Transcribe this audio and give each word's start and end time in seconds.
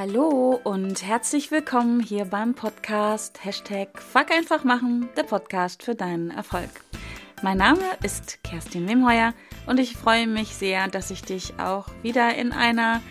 Hallo 0.00 0.58
und 0.64 1.02
herzlich 1.06 1.50
willkommen 1.50 2.00
hier 2.00 2.24
beim 2.24 2.54
Podcast 2.54 3.44
Hashtag 3.44 4.00
Fuck 4.00 4.30
einfach 4.30 4.64
machen, 4.64 5.10
der 5.14 5.24
Podcast 5.24 5.82
für 5.82 5.94
deinen 5.94 6.30
Erfolg. 6.30 6.70
Mein 7.42 7.58
Name 7.58 7.82
ist 8.02 8.42
Kerstin 8.42 8.88
Wemheuer 8.88 9.34
und 9.66 9.78
ich 9.78 9.98
freue 9.98 10.26
mich 10.26 10.54
sehr, 10.54 10.88
dass 10.88 11.10
ich 11.10 11.20
dich 11.20 11.52
auch 11.58 11.88
wieder 12.00 12.34
in 12.34 12.52
einer 12.52 13.02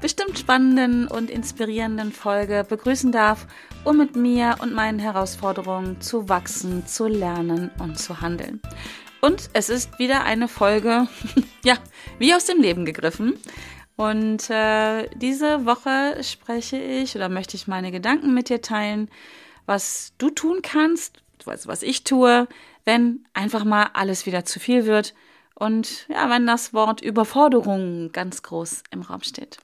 bestimmt 0.00 0.38
spannenden 0.38 1.06
und 1.06 1.28
inspirierenden 1.28 2.12
Folge 2.12 2.64
begrüßen 2.66 3.12
darf, 3.12 3.46
um 3.84 3.98
mit 3.98 4.16
mir 4.16 4.56
und 4.62 4.72
meinen 4.72 5.00
Herausforderungen 5.00 6.00
zu 6.00 6.30
wachsen, 6.30 6.86
zu 6.86 7.08
lernen 7.08 7.70
und 7.78 7.98
zu 7.98 8.22
handeln. 8.22 8.62
Und 9.20 9.50
es 9.52 9.68
ist 9.68 9.98
wieder 9.98 10.24
eine 10.24 10.48
Folge, 10.48 11.08
ja, 11.62 11.74
wie 12.18 12.34
aus 12.34 12.46
dem 12.46 12.62
Leben 12.62 12.86
gegriffen. 12.86 13.34
Und 13.98 14.48
äh, 14.48 15.08
diese 15.16 15.66
Woche 15.66 16.22
spreche 16.22 16.78
ich 16.78 17.16
oder 17.16 17.28
möchte 17.28 17.56
ich 17.56 17.66
meine 17.66 17.90
Gedanken 17.90 18.32
mit 18.32 18.48
dir 18.48 18.62
teilen, 18.62 19.10
was 19.66 20.12
du 20.18 20.30
tun 20.30 20.60
kannst, 20.62 21.20
was 21.44 21.82
ich 21.82 22.04
tue, 22.04 22.46
wenn 22.84 23.26
einfach 23.34 23.64
mal 23.64 23.90
alles 23.94 24.24
wieder 24.24 24.44
zu 24.44 24.60
viel 24.60 24.86
wird 24.86 25.14
und 25.56 26.06
ja, 26.08 26.30
wenn 26.30 26.46
das 26.46 26.72
Wort 26.72 27.00
Überforderung 27.00 28.12
ganz 28.12 28.44
groß 28.44 28.84
im 28.92 29.02
Raum 29.02 29.22
steht. 29.22 29.58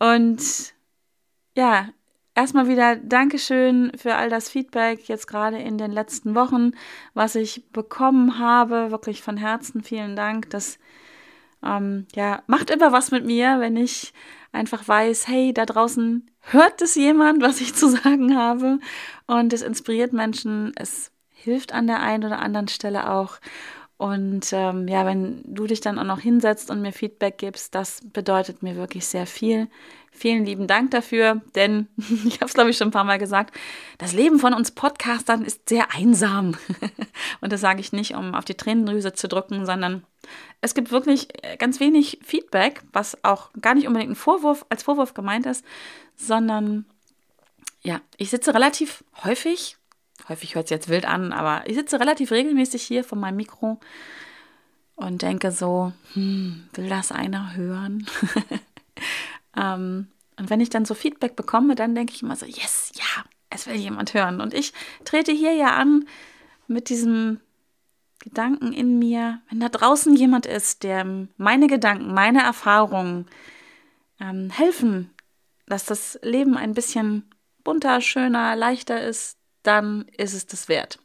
Und 0.00 0.42
ja, 1.56 1.88
erstmal 2.34 2.66
wieder 2.66 2.96
Dankeschön 2.96 3.92
für 3.96 4.16
all 4.16 4.28
das 4.28 4.50
Feedback 4.50 5.08
jetzt 5.08 5.28
gerade 5.28 5.58
in 5.58 5.78
den 5.78 5.92
letzten 5.92 6.34
Wochen, 6.34 6.72
was 7.14 7.36
ich 7.36 7.70
bekommen 7.70 8.40
habe. 8.40 8.90
Wirklich 8.90 9.22
von 9.22 9.36
Herzen 9.36 9.84
vielen 9.84 10.16
Dank. 10.16 10.50
Das 10.50 10.80
ähm, 11.64 12.06
ja, 12.14 12.42
macht 12.46 12.70
immer 12.70 12.92
was 12.92 13.10
mit 13.10 13.24
mir, 13.24 13.60
wenn 13.60 13.76
ich 13.76 14.12
einfach 14.52 14.86
weiß, 14.86 15.28
hey, 15.28 15.52
da 15.52 15.66
draußen 15.66 16.28
hört 16.40 16.82
es 16.82 16.94
jemand, 16.94 17.42
was 17.42 17.60
ich 17.60 17.74
zu 17.74 17.88
sagen 17.88 18.36
habe. 18.36 18.78
Und 19.26 19.52
es 19.52 19.62
inspiriert 19.62 20.12
Menschen. 20.12 20.72
Es 20.76 21.12
hilft 21.30 21.72
an 21.72 21.86
der 21.86 22.00
einen 22.00 22.24
oder 22.24 22.40
anderen 22.40 22.68
Stelle 22.68 23.10
auch. 23.10 23.38
Und 24.00 24.54
ähm, 24.54 24.88
ja, 24.88 25.04
wenn 25.04 25.42
du 25.44 25.66
dich 25.66 25.82
dann 25.82 25.98
auch 25.98 26.04
noch 26.04 26.20
hinsetzt 26.20 26.70
und 26.70 26.80
mir 26.80 26.90
Feedback 26.90 27.36
gibst, 27.36 27.74
das 27.74 28.00
bedeutet 28.02 28.62
mir 28.62 28.74
wirklich 28.76 29.04
sehr 29.04 29.26
viel. 29.26 29.68
Vielen 30.10 30.46
lieben 30.46 30.66
Dank 30.66 30.90
dafür, 30.92 31.42
denn 31.54 31.86
ich 32.24 32.36
habe 32.36 32.46
es, 32.46 32.54
glaube 32.54 32.70
ich, 32.70 32.78
schon 32.78 32.88
ein 32.88 32.92
paar 32.92 33.04
Mal 33.04 33.18
gesagt, 33.18 33.54
das 33.98 34.14
Leben 34.14 34.38
von 34.38 34.54
uns 34.54 34.70
Podcastern 34.70 35.44
ist 35.44 35.68
sehr 35.68 35.94
einsam. 35.94 36.56
und 37.42 37.52
das 37.52 37.60
sage 37.60 37.80
ich 37.80 37.92
nicht, 37.92 38.14
um 38.14 38.34
auf 38.34 38.46
die 38.46 38.54
Tränendrüse 38.54 39.12
zu 39.12 39.28
drücken, 39.28 39.66
sondern 39.66 40.02
es 40.62 40.72
gibt 40.72 40.92
wirklich 40.92 41.28
äh, 41.44 41.58
ganz 41.58 41.78
wenig 41.78 42.20
Feedback, 42.24 42.80
was 42.94 43.22
auch 43.22 43.50
gar 43.60 43.74
nicht 43.74 43.86
unbedingt 43.86 44.12
ein 44.12 44.16
Vorwurf 44.16 44.64
als 44.70 44.82
Vorwurf 44.82 45.12
gemeint 45.12 45.44
ist, 45.44 45.62
sondern 46.16 46.86
ja, 47.82 48.00
ich 48.16 48.30
sitze 48.30 48.54
relativ 48.54 49.04
häufig 49.24 49.76
häufig 50.30 50.54
hört 50.54 50.66
es 50.66 50.70
jetzt 50.70 50.88
wild 50.88 51.04
an, 51.04 51.32
aber 51.32 51.68
ich 51.68 51.74
sitze 51.74 52.00
relativ 52.00 52.30
regelmäßig 52.30 52.82
hier 52.82 53.04
vor 53.04 53.18
meinem 53.18 53.36
Mikro 53.36 53.78
und 54.96 55.22
denke 55.22 55.50
so, 55.50 55.92
hm, 56.14 56.68
will 56.74 56.88
das 56.88 57.12
einer 57.12 57.54
hören? 57.54 58.06
ähm, 59.56 60.08
und 60.38 60.48
wenn 60.48 60.60
ich 60.60 60.70
dann 60.70 60.84
so 60.86 60.94
Feedback 60.94 61.36
bekomme, 61.36 61.74
dann 61.74 61.94
denke 61.94 62.14
ich 62.14 62.22
immer 62.22 62.36
so, 62.36 62.46
yes, 62.46 62.92
ja, 62.94 63.24
es 63.50 63.66
will 63.66 63.74
jemand 63.74 64.14
hören. 64.14 64.40
Und 64.40 64.54
ich 64.54 64.72
trete 65.04 65.32
hier 65.32 65.52
ja 65.54 65.74
an 65.74 66.06
mit 66.66 66.88
diesem 66.88 67.40
Gedanken 68.20 68.72
in 68.72 68.98
mir, 68.98 69.40
wenn 69.48 69.60
da 69.60 69.68
draußen 69.68 70.14
jemand 70.14 70.46
ist, 70.46 70.82
der 70.82 71.26
meine 71.36 71.66
Gedanken, 71.66 72.14
meine 72.14 72.42
Erfahrungen 72.42 73.26
ähm, 74.20 74.50
helfen, 74.50 75.10
dass 75.66 75.84
das 75.86 76.18
Leben 76.22 76.56
ein 76.56 76.74
bisschen 76.74 77.30
bunter, 77.64 78.00
schöner, 78.00 78.56
leichter 78.56 79.02
ist, 79.02 79.39
dann 79.62 80.06
ist 80.16 80.34
es 80.34 80.46
das 80.46 80.68
wert. 80.68 80.98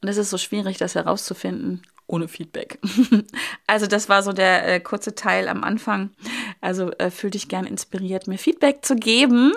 Und 0.00 0.08
es 0.08 0.16
ist 0.16 0.30
so 0.30 0.38
schwierig, 0.38 0.78
das 0.78 0.94
herauszufinden 0.94 1.82
ohne 2.08 2.26
Feedback. 2.26 2.78
also 3.66 3.86
das 3.86 4.08
war 4.08 4.22
so 4.22 4.32
der 4.32 4.66
äh, 4.66 4.80
kurze 4.80 5.14
Teil 5.14 5.46
am 5.46 5.62
Anfang. 5.62 6.10
Also 6.60 6.90
äh, 6.92 7.10
fühl 7.10 7.30
dich 7.30 7.48
gern 7.48 7.66
inspiriert, 7.66 8.26
mir 8.26 8.38
Feedback 8.38 8.84
zu 8.84 8.96
geben. 8.96 9.52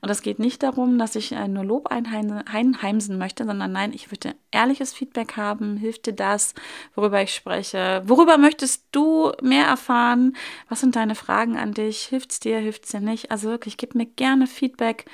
Und 0.00 0.08
es 0.08 0.22
geht 0.22 0.38
nicht 0.38 0.62
darum, 0.62 0.98
dass 0.98 1.16
ich 1.16 1.32
äh, 1.32 1.48
nur 1.48 1.64
Lob 1.64 1.88
einheimsen 1.88 3.18
möchte, 3.18 3.44
sondern 3.44 3.72
nein, 3.72 3.92
ich 3.92 4.08
möchte 4.10 4.36
ehrliches 4.52 4.94
Feedback 4.94 5.36
haben. 5.36 5.76
Hilft 5.76 6.06
dir 6.06 6.12
das, 6.12 6.54
worüber 6.94 7.20
ich 7.22 7.34
spreche? 7.34 8.02
Worüber 8.06 8.38
möchtest 8.38 8.84
du 8.92 9.32
mehr 9.42 9.66
erfahren? 9.66 10.36
Was 10.68 10.80
sind 10.80 10.94
deine 10.94 11.16
Fragen 11.16 11.56
an 11.56 11.74
dich? 11.74 12.02
Hilft 12.04 12.30
es 12.30 12.40
dir, 12.40 12.58
hilft 12.58 12.84
es 12.84 12.92
dir 12.92 13.00
nicht? 13.00 13.32
Also 13.32 13.50
wirklich, 13.50 13.76
gib 13.76 13.96
mir 13.96 14.06
gerne 14.06 14.46
Feedback 14.46 15.06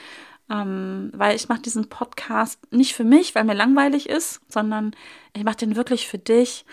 ähm, 0.53 1.11
weil 1.15 1.35
ich 1.35 1.49
mache 1.49 1.63
diesen 1.63 1.89
Podcast 1.89 2.61
nicht 2.73 2.95
für 2.95 3.05
mich, 3.05 3.35
weil 3.35 3.45
mir 3.45 3.55
langweilig 3.55 4.09
ist, 4.09 4.41
sondern 4.49 4.95
ich 5.35 5.45
mache 5.45 5.57
den 5.57 5.77
wirklich 5.77 6.09
für 6.09 6.19
dich, 6.19 6.65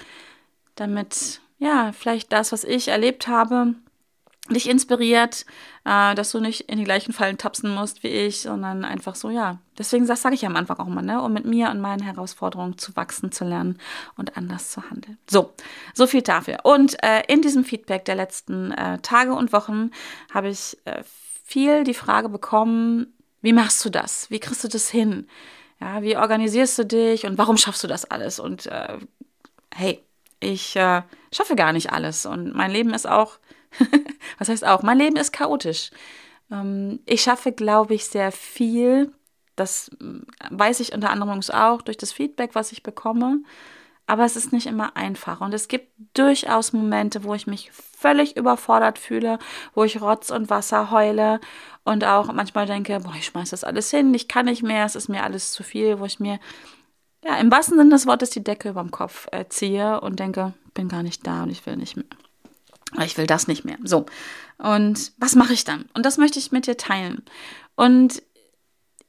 damit 0.76 1.42
ja 1.60 1.92
vielleicht 1.92 2.32
das, 2.34 2.52
was 2.52 2.64
ich 2.64 2.90
erlebt 2.90 3.28
habe, 3.28 3.76
dich 4.50 4.68
inspiriert, 4.68 5.46
äh, 5.86 6.16
dass 6.16 6.32
du 6.32 6.40
nicht 6.40 6.62
in 6.62 6.78
die 6.80 6.84
gleichen 6.84 7.14
Fallen 7.14 7.38
tapsen 7.38 7.74
musst 7.74 8.04
wie 8.04 8.08
ich, 8.08 8.42
sondern 8.42 8.84
einfach 8.84 9.16
so, 9.16 9.30
ja. 9.30 9.60
Deswegen 9.78 10.08
das 10.08 10.24
sage 10.24 10.36
ich 10.36 10.46
am 10.46 10.56
Anfang 10.56 10.78
auch 10.80 10.88
mal, 10.88 11.04
ne, 11.04 11.22
um 11.22 11.32
mit 11.32 11.46
mir 11.46 11.70
und 11.70 11.80
meinen 11.80 12.02
Herausforderungen 12.02 12.78
zu 12.78 12.96
wachsen, 12.96 13.32
zu 13.32 13.46
lernen 13.46 13.78
und 14.18 14.36
anders 14.36 14.72
zu 14.72 14.90
handeln. 14.90 15.18
So, 15.30 15.54
so 15.94 16.08
viel 16.08 16.22
dafür. 16.22 16.60
Und 16.64 17.02
äh, 17.04 17.22
in 17.28 17.42
diesem 17.42 17.64
Feedback 17.64 18.06
der 18.06 18.16
letzten 18.16 18.72
äh, 18.72 18.98
Tage 19.00 19.34
und 19.34 19.54
Wochen 19.54 19.92
habe 20.34 20.50
ich 20.50 20.78
äh, 20.86 21.04
viel 21.46 21.84
die 21.84 21.94
Frage 21.94 22.30
bekommen, 22.30 23.14
wie 23.42 23.54
machst 23.54 23.84
du 23.86 23.90
das? 23.90 24.30
Wie 24.30 24.40
kriegst 24.40 24.64
du 24.64 24.68
das 24.68 24.90
hin? 24.90 25.28
Ja, 25.80 26.02
wie 26.02 26.18
organisierst 26.18 26.78
du 26.78 26.86
dich 26.86 27.26
und 27.26 27.38
warum 27.38 27.58
schaffst 27.58 27.84
du 27.84 27.88
das 27.88 28.06
alles? 28.06 28.40
Und 28.40 28.66
äh, 28.66 28.98
hey, 29.74 30.04
ich 30.40 30.76
äh, 30.76 31.04
schaffe 31.34 31.56
gar 31.56 31.74
nicht 31.74 31.92
alles 31.92 32.26
und 32.26 32.54
mein 32.54 32.72
Leben 32.72 32.94
ist 32.94 33.08
auch, 33.08 33.40
was 34.38 34.50
heißt 34.50 34.66
auch, 34.66 34.84
mein 34.84 34.98
Leben 34.98 35.16
ist 35.16 35.32
chaotisch. 35.32 35.92
Ähm, 36.52 37.00
ich 37.06 37.22
schaffe, 37.22 37.52
glaube 37.52 37.94
ich, 37.94 38.06
sehr 38.06 38.32
viel. 38.32 39.14
Das 39.56 39.92
mm, 40.00 40.20
weiß 40.50 40.80
ich 40.82 40.94
unter 40.94 41.10
anderem 41.12 41.40
auch 41.52 41.82
durch 41.82 41.98
das 41.98 42.12
Feedback, 42.12 42.56
was 42.56 42.72
ich 42.72 42.84
bekomme. 42.84 43.40
Aber 44.10 44.26
es 44.26 44.36
ist 44.36 44.52
nicht 44.52 44.66
immer 44.66 44.98
einfach. 44.98 45.40
Und 45.40 45.54
es 45.54 45.68
gibt 45.68 45.92
durchaus 46.16 46.74
Momente, 46.74 47.24
wo 47.24 47.36
ich 47.36 47.46
mich 47.46 47.72
völlig 47.72 48.36
überfordert 48.36 48.98
fühle, 48.98 49.38
wo 49.76 49.84
ich 49.84 50.02
Rotz 50.02 50.32
und 50.32 50.50
Wasser 50.50 50.90
heule 50.90 51.40
und 51.84 52.04
auch 52.04 52.34
manchmal 52.34 52.66
denke, 52.66 53.00
boah, 53.02 53.14
ich 53.16 53.28
schmeiß 53.28 53.52
das 53.52 53.64
alles 53.64 53.92
hin, 53.92 54.12
ich 54.16 54.28
kann 54.28 54.46
nicht 54.46 54.64
mehr, 54.64 54.84
es 54.84 54.96
ist 54.96 55.10
mir 55.10 55.24
alles 55.24 55.52
zu 55.52 55.62
viel, 55.62 56.00
wo 56.00 56.06
ich 56.06 56.20
mir 56.20 56.40
ja 57.24 57.38
im 57.38 57.52
wahrsten 57.52 57.78
Sinne 57.78 57.92
des 57.92 58.08
Wortes 58.08 58.32
die 58.32 58.44
Decke 58.44 58.70
über 58.70 58.82
dem 58.82 58.90
Kopf 58.90 59.28
äh, 59.32 59.46
ziehe 59.48 60.02
und 60.02 60.20
denke, 60.20 60.54
bin 60.74 60.90
gar 60.90 61.04
nicht 61.04 61.28
da 61.28 61.44
und 61.44 61.52
ich 61.52 61.64
will 61.68 61.78
nicht 61.78 61.96
mehr. 61.96 62.06
Ich 63.06 63.16
will 63.16 63.28
das 63.28 63.48
nicht 63.48 63.64
mehr. 63.64 63.78
So. 63.84 64.08
Und 64.58 65.12
was 65.18 65.36
mache 65.36 65.54
ich 65.54 65.66
dann? 65.66 65.86
Und 65.94 66.04
das 66.04 66.18
möchte 66.18 66.40
ich 66.40 66.52
mit 66.52 66.66
dir 66.66 66.78
teilen. 66.78 67.22
Und 67.76 68.24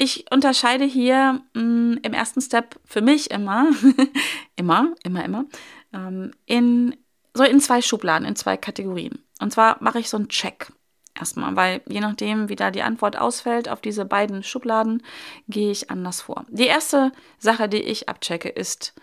ich 0.01 0.25
unterscheide 0.33 0.85
hier 0.85 1.43
mh, 1.53 1.63
mm, 1.63 1.99
im 2.03 2.13
ersten 2.15 2.41
Step 2.41 2.81
für 2.85 3.03
mich 3.03 3.31
immer, 3.31 3.69
immer, 4.57 4.95
immer, 5.05 5.25
immer, 5.25 5.45
ähm, 5.93 6.33
in 6.47 6.97
so 7.35 7.45
in 7.45 7.61
zwei 7.61 7.83
Schubladen, 7.83 8.27
in 8.27 8.35
zwei 8.35 8.57
Kategorien. 8.57 9.23
Und 9.41 9.53
zwar 9.53 9.77
mache 9.81 10.01
ich 10.01 10.09
so 10.09 10.17
einen 10.17 10.31
Check 10.31 10.73
erstmal, 11.15 11.55
weil 11.55 11.83
je 11.87 12.01
nachdem, 12.01 12.49
wie 12.49 12.57
da 12.57 12.71
die 12.71 12.83
Antwort 12.83 13.17
ausfällt 13.17 13.69
auf 13.69 13.83
diese 13.83 14.07
beiden 14.07 14.43
Schubladen, 14.43 15.03
gehe 15.49 15.71
ich 15.71 15.91
anders 15.91 16.23
vor. 16.23 16.47
Die 16.49 16.67
erste 16.67 17.13
Sache, 17.39 17.69
die 17.69 17.83
ich 17.83 18.09
abchecke, 18.09 18.49
ist, 18.49 18.95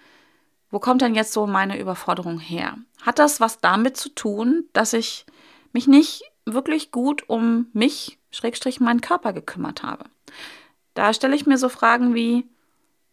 wo 0.71 0.79
kommt 0.79 1.03
denn 1.03 1.15
jetzt 1.15 1.31
so 1.31 1.45
meine 1.45 1.79
Überforderung 1.79 2.39
her? 2.39 2.75
Hat 3.03 3.19
das 3.19 3.39
was 3.39 3.59
damit 3.59 3.97
zu 3.97 4.09
tun, 4.09 4.65
dass 4.73 4.93
ich 4.93 5.27
mich 5.73 5.87
nicht 5.87 6.23
wirklich 6.45 6.91
gut 6.91 7.29
um 7.29 7.67
mich, 7.73 8.17
Schrägstrich, 8.31 8.79
meinen 8.79 9.01
Körper 9.01 9.31
gekümmert 9.31 9.83
habe? 9.83 10.05
Da 10.97 11.13
stelle 11.13 11.35
ich 11.35 11.45
mir 11.45 11.59
so 11.59 11.69
Fragen 11.69 12.15
wie, 12.15 12.49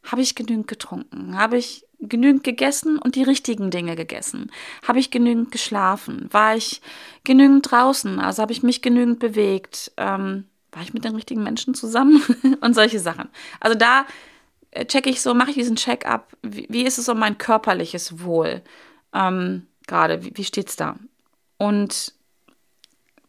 habe 0.05 0.23
ich 0.23 0.35
genügend 0.35 0.69
getrunken? 0.69 1.37
Habe 1.37 1.59
ich 1.59 1.85
genügend 2.01 2.43
gegessen 2.43 2.99
und 2.99 3.15
die 3.15 3.23
richtigen 3.23 3.71
Dinge 3.71 3.95
gegessen? 3.95 4.51
Habe 4.89 5.01
ich 5.01 5.11
genügend 5.11 5.53
geschlafen? 5.53 6.29
War 6.31 6.57
ich 6.57 6.81
genügend 7.25 7.71
draußen? 7.71 8.21
Also 8.21 8.41
habe 8.41 8.53
ich 8.53 8.63
mich 8.63 8.81
genügend 8.81 9.19
bewegt? 9.19 9.93
Ähm, 9.99 10.47
war 10.73 10.83
ich 10.83 10.95
mit 10.95 11.05
den 11.05 11.15
richtigen 11.15 11.43
Menschen 11.43 11.75
zusammen? 11.75 12.23
und 12.63 12.73
solche 12.73 13.01
Sachen. 13.01 13.29
Also 13.61 13.77
da 13.77 14.07
äh, 14.71 14.87
checke 14.87 15.11
ich 15.11 15.21
so, 15.21 15.35
mache 15.35 15.51
ich 15.51 15.57
diesen 15.57 15.77
Check-up. 15.77 16.33
Wie, 16.41 16.67
wie, 16.71 16.85
ist 16.85 16.97
es 16.97 17.11
um 17.11 17.19
mein 17.19 17.37
körperliches 17.37 18.25
Wohl? 18.25 18.63
Ähm, 19.13 19.67
Gerade, 19.87 20.25
wie, 20.25 20.33
wie 20.35 20.45
steht 20.45 20.71
es 20.71 20.77
da? 20.77 20.97
Und 21.59 22.14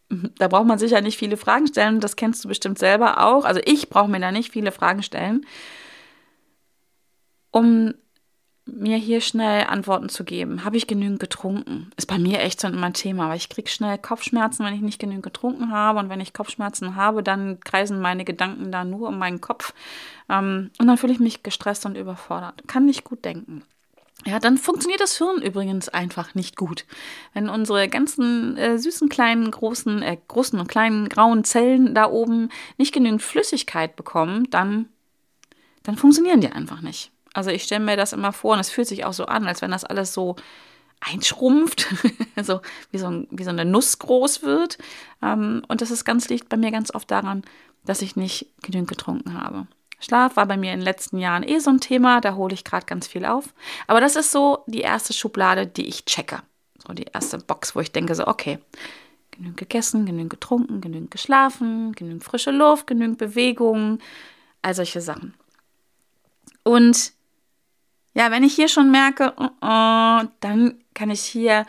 da 0.38 0.48
braucht 0.48 0.68
man 0.68 0.80
sicher 0.80 1.02
nicht 1.02 1.18
viele 1.18 1.38
Fragen 1.38 1.68
stellen. 1.68 2.00
Das 2.00 2.16
kennst 2.16 2.44
du 2.44 2.48
bestimmt 2.48 2.80
selber 2.80 3.26
auch. 3.26 3.46
Also 3.46 3.62
ich 3.66 3.90
brauche 3.90 4.10
mir 4.10 4.20
da 4.20 4.32
nicht 4.32 4.52
viele 4.52 4.72
Fragen 4.72 5.04
stellen, 5.04 5.46
um 7.52 7.94
mir 8.68 8.98
hier 8.98 9.22
schnell 9.22 9.66
Antworten 9.66 10.10
zu 10.10 10.24
geben. 10.24 10.66
Habe 10.66 10.78
ich 10.78 10.88
genügend 10.88 11.20
getrunken? 11.20 11.92
Ist 11.98 12.08
bei 12.08 12.18
mir 12.18 12.40
echt 12.40 12.60
so 12.60 12.68
immer 12.68 12.88
ein 12.88 12.94
Thema, 12.94 13.30
weil 13.30 13.38
ich 13.38 13.50
kriege 13.50 13.70
schnell 13.70 13.98
Kopfschmerzen, 13.98 14.66
wenn 14.66 14.74
ich 14.74 14.82
nicht 14.82 15.00
genügend 15.00 15.24
getrunken 15.24 15.72
habe. 15.72 16.00
Und 16.00 16.10
wenn 16.10 16.20
ich 16.20 16.34
Kopfschmerzen 16.34 16.96
habe, 16.96 17.22
dann 17.22 17.60
kreisen 17.60 18.00
meine 18.00 18.26
Gedanken 18.26 18.72
da 18.72 18.84
nur 18.84 19.10
um 19.10 19.20
meinen 19.20 19.40
Kopf. 19.40 19.74
Ähm, 20.30 20.72
und 20.80 20.88
dann 20.88 20.98
fühle 20.98 21.14
ich 21.14 21.20
mich 21.20 21.44
gestresst 21.44 21.86
und 21.86 21.96
überfordert. 21.96 22.68
Kann 22.68 22.86
nicht 22.86 23.04
gut 23.04 23.24
denken. 23.24 23.64
Ja, 24.28 24.40
dann 24.40 24.58
funktioniert 24.58 25.02
das 25.02 25.18
Hirn 25.20 25.42
übrigens 25.44 25.88
einfach 25.88 26.34
nicht 26.34 26.56
gut. 26.56 26.86
Wenn 27.34 27.48
unsere 27.48 27.88
ganzen 27.88 28.58
äh, 28.58 28.80
süßen 28.80 29.08
kleinen, 29.08 29.52
großen, 29.52 30.02
äh, 30.02 30.18
großen 30.28 30.60
und 30.60 30.68
kleinen 30.68 31.10
grauen 31.10 31.44
Zellen 31.44 31.94
da 31.94 32.10
oben 32.10 32.50
nicht 32.78 32.92
genügend 32.92 33.22
Flüssigkeit 33.22 33.96
bekommen, 33.96 34.50
dann, 34.50 34.90
dann 35.84 35.96
funktionieren 35.96 36.42
die 36.42 36.52
einfach 36.52 36.82
nicht. 36.82 37.12
Also 37.34 37.52
ich 37.52 37.64
stelle 37.64 37.86
mir 37.86 37.98
das 37.98 38.14
immer 38.14 38.34
vor 38.34 38.54
und 38.54 38.60
es 38.60 38.72
fühlt 38.72 38.88
sich 38.88 39.06
auch 39.06 39.14
so 39.14 39.26
an, 39.26 39.46
als 39.46 39.62
wenn 39.62 39.72
das 39.72 39.84
alles 39.84 40.14
so 40.14 40.36
einschrumpft, 41.02 41.88
so 42.42 42.62
wie 42.92 42.98
so, 42.98 43.08
ein, 43.08 43.28
wie 43.30 43.44
so 43.44 43.52
eine 43.52 43.66
Nuss 43.66 44.00
groß 44.00 44.42
wird. 44.42 44.80
Ähm, 45.22 45.62
und 45.68 45.82
das 45.82 45.92
ist 45.92 46.04
ganz 46.04 46.30
liegt 46.30 46.50
bei 46.50 46.58
mir 46.58 46.72
ganz 46.72 46.94
oft 46.96 47.12
daran, 47.12 47.44
dass 47.86 48.02
ich 48.02 48.16
nicht 48.16 48.48
genügend 48.64 48.90
getrunken 48.90 49.40
habe. 49.40 49.68
Schlaf 50.06 50.36
war 50.36 50.46
bei 50.46 50.56
mir 50.56 50.72
in 50.72 50.80
den 50.80 50.86
letzten 50.86 51.18
Jahren 51.18 51.42
eh 51.42 51.58
so 51.58 51.72
ein 51.72 51.80
Thema, 51.80 52.22
da 52.22 52.36
hole 52.36 52.54
ich 52.54 52.64
gerade 52.64 52.86
ganz 52.86 53.08
viel 53.08 53.26
auf. 53.26 53.54
Aber 53.88 54.00
das 54.00 54.16
ist 54.16 54.32
so 54.32 54.64
die 54.68 54.82
erste 54.82 55.14
Schublade, 55.14 55.66
die 55.66 55.88
ich 55.88 56.06
checke. 56.06 56.44
So 56.86 56.94
die 56.94 57.08
erste 57.12 57.40
Box, 57.40 57.76
wo 57.76 57.80
ich 57.80 57.92
denke 57.92 58.14
so, 58.14 58.28
okay, 58.28 58.60
genügend 59.32 59.58
gegessen, 59.58 60.06
genügend 60.06 60.30
getrunken, 60.30 60.80
genügend 60.80 61.10
geschlafen, 61.10 61.94
genügend 61.94 62.24
frische 62.24 62.52
Luft, 62.52 62.86
genügend 62.86 63.18
Bewegung, 63.18 63.98
all 64.62 64.76
solche 64.76 65.02
Sachen. 65.02 65.34
Und 66.64 67.14
ja, 68.14 68.30
wenn 68.30 68.44
ich 68.44 68.54
hier 68.54 68.68
schon 68.68 68.92
merke, 68.92 69.34
uh, 69.40 69.46
uh, 69.66 70.28
dann 70.40 70.76
kann 70.94 71.10
ich 71.10 71.22
hier 71.22 71.66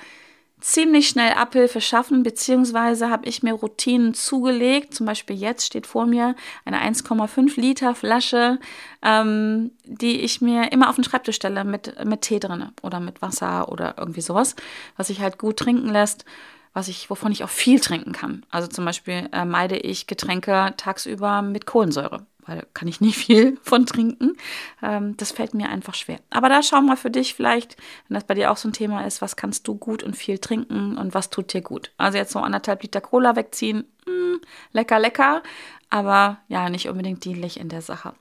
ziemlich 0.66 1.08
schnell 1.08 1.32
Abhilfe 1.34 1.80
schaffen, 1.80 2.24
beziehungsweise 2.24 3.08
habe 3.08 3.28
ich 3.28 3.44
mir 3.44 3.54
Routinen 3.54 4.14
zugelegt. 4.14 4.94
Zum 4.94 5.06
Beispiel 5.06 5.36
jetzt 5.36 5.64
steht 5.64 5.86
vor 5.86 6.06
mir 6.06 6.34
eine 6.64 6.82
1,5 6.82 7.60
Liter 7.60 7.94
Flasche, 7.94 8.58
ähm, 9.00 9.70
die 9.84 10.22
ich 10.22 10.40
mir 10.40 10.72
immer 10.72 10.88
auf 10.88 10.96
den 10.96 11.04
Schreibtisch 11.04 11.36
stelle 11.36 11.62
mit, 11.62 12.04
mit 12.04 12.22
Tee 12.22 12.40
drin 12.40 12.72
oder 12.82 12.98
mit 12.98 13.22
Wasser 13.22 13.70
oder 13.70 13.94
irgendwie 13.96 14.22
sowas, 14.22 14.56
was 14.96 15.06
sich 15.06 15.20
halt 15.20 15.38
gut 15.38 15.56
trinken 15.56 15.88
lässt, 15.88 16.24
was 16.72 16.88
ich, 16.88 17.08
wovon 17.10 17.30
ich 17.30 17.44
auch 17.44 17.48
viel 17.48 17.78
trinken 17.78 18.10
kann. 18.10 18.44
Also 18.50 18.66
zum 18.66 18.84
Beispiel 18.84 19.28
äh, 19.32 19.44
meide 19.44 19.76
ich 19.76 20.08
Getränke 20.08 20.74
tagsüber 20.76 21.42
mit 21.42 21.66
Kohlensäure 21.66 22.26
weil 22.46 22.66
kann 22.74 22.88
ich 22.88 23.00
nicht 23.00 23.16
viel 23.26 23.58
von 23.62 23.86
trinken. 23.86 24.36
Ähm, 24.82 25.16
das 25.16 25.32
fällt 25.32 25.54
mir 25.54 25.68
einfach 25.68 25.94
schwer. 25.94 26.18
Aber 26.30 26.48
da 26.48 26.62
schau 26.62 26.80
mal 26.80 26.96
für 26.96 27.10
dich 27.10 27.34
vielleicht, 27.34 27.76
wenn 28.08 28.14
das 28.14 28.24
bei 28.24 28.34
dir 28.34 28.50
auch 28.50 28.56
so 28.56 28.68
ein 28.68 28.72
Thema 28.72 29.06
ist, 29.06 29.22
was 29.22 29.36
kannst 29.36 29.66
du 29.68 29.74
gut 29.74 30.02
und 30.02 30.16
viel 30.16 30.38
trinken 30.38 30.96
und 30.96 31.14
was 31.14 31.30
tut 31.30 31.52
dir 31.52 31.62
gut. 31.62 31.92
Also 31.96 32.18
jetzt 32.18 32.32
so 32.32 32.40
anderthalb 32.40 32.82
Liter 32.82 33.00
Cola 33.00 33.36
wegziehen, 33.36 33.84
mh, 34.06 34.12
hm, 34.12 34.40
lecker, 34.72 34.98
lecker, 34.98 35.42
aber 35.90 36.38
ja, 36.48 36.68
nicht 36.68 36.88
unbedingt 36.88 37.24
dienlich 37.24 37.60
in 37.60 37.68
der 37.68 37.82
Sache. 37.82 38.14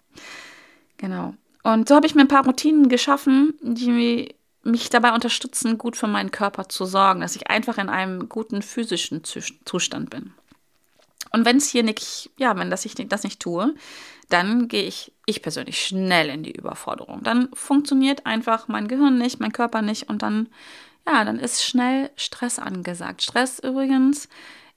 Genau. 0.98 1.33
Und 1.63 1.88
so 1.88 1.95
habe 1.95 2.06
ich 2.06 2.16
mir 2.16 2.21
ein 2.21 2.28
paar 2.28 2.45
Routinen 2.45 2.89
geschaffen, 2.89 3.56
die 3.62 4.36
mich 4.63 4.89
dabei 4.89 5.13
unterstützen, 5.13 5.78
gut 5.78 5.95
für 5.95 6.07
meinen 6.07 6.31
Körper 6.31 6.69
zu 6.69 6.86
sorgen, 6.86 7.21
dass 7.21 7.36
ich 7.36 7.50
einfach 7.50 7.78
in 7.78 7.89
einem 7.89 8.30
guten 8.30 8.62
physischen 8.62 9.24
Zustand 9.24 10.10
bin. 10.10 10.33
Und 11.31 11.45
wenn 11.45 11.57
es 11.57 11.69
hier 11.69 11.83
nicht, 11.83 12.31
ja, 12.38 12.56
wenn 12.56 12.69
das 12.69 12.86
ich 12.86 12.95
das 12.95 13.24
nicht 13.24 13.39
tue, 13.39 13.75
dann 14.30 14.68
gehe 14.68 14.83
ich, 14.83 15.13
ich 15.25 15.42
persönlich, 15.42 15.86
schnell 15.86 16.30
in 16.30 16.44
die 16.44 16.51
Überforderung. 16.51 17.24
Dann 17.24 17.50
funktioniert 17.54 18.25
einfach 18.25 18.68
mein 18.68 18.88
Gehirn 18.88 19.18
nicht, 19.18 19.39
mein 19.39 19.51
Körper 19.51 19.81
nicht 19.81 20.10
und 20.10 20.22
dann, 20.22 20.50
ja, 21.07 21.24
dann 21.24 21.39
ist 21.39 21.63
schnell 21.63 22.12
Stress 22.16 22.60
angesagt. 22.60 23.22
Stress 23.22 23.60
übrigens 23.60 24.30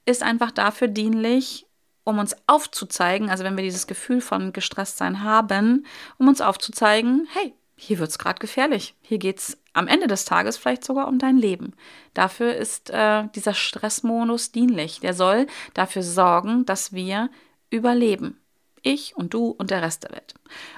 ist 0.05 0.23
einfach 0.23 0.51
dafür 0.51 0.87
dienlich, 0.87 1.65
um 2.03 2.17
uns 2.17 2.35
aufzuzeigen, 2.47 3.29
also 3.29 3.43
wenn 3.43 3.55
wir 3.55 3.63
dieses 3.63 3.87
Gefühl 3.87 4.21
von 4.21 4.53
gestresst 4.53 4.97
sein 4.97 5.23
haben, 5.23 5.85
um 6.17 6.27
uns 6.27 6.41
aufzuzeigen, 6.41 7.27
hey, 7.33 7.53
hier 7.75 7.99
wird 7.99 8.09
es 8.09 8.19
gerade 8.19 8.39
gefährlich. 8.39 8.95
Hier 9.01 9.19
geht 9.19 9.37
es 9.37 9.57
am 9.71 9.87
Ende 9.87 10.07
des 10.07 10.25
Tages 10.25 10.57
vielleicht 10.57 10.83
sogar 10.83 11.07
um 11.07 11.17
dein 11.17 11.37
Leben. 11.37 11.73
Dafür 12.13 12.53
ist 12.55 12.89
äh, 12.89 13.27
dieser 13.35 13.53
Stressmodus 13.53 14.51
dienlich. 14.51 14.99
Der 14.99 15.13
soll 15.13 15.47
dafür 15.73 16.03
sorgen, 16.03 16.65
dass 16.65 16.91
wir 16.91 17.29
überleben. 17.69 18.37
Ich 18.83 19.15
und 19.15 19.33
du 19.33 19.49
und 19.49 19.71
der 19.71 19.81
Rest 19.81 20.03
der 20.03 20.11
Welt. 20.11 20.33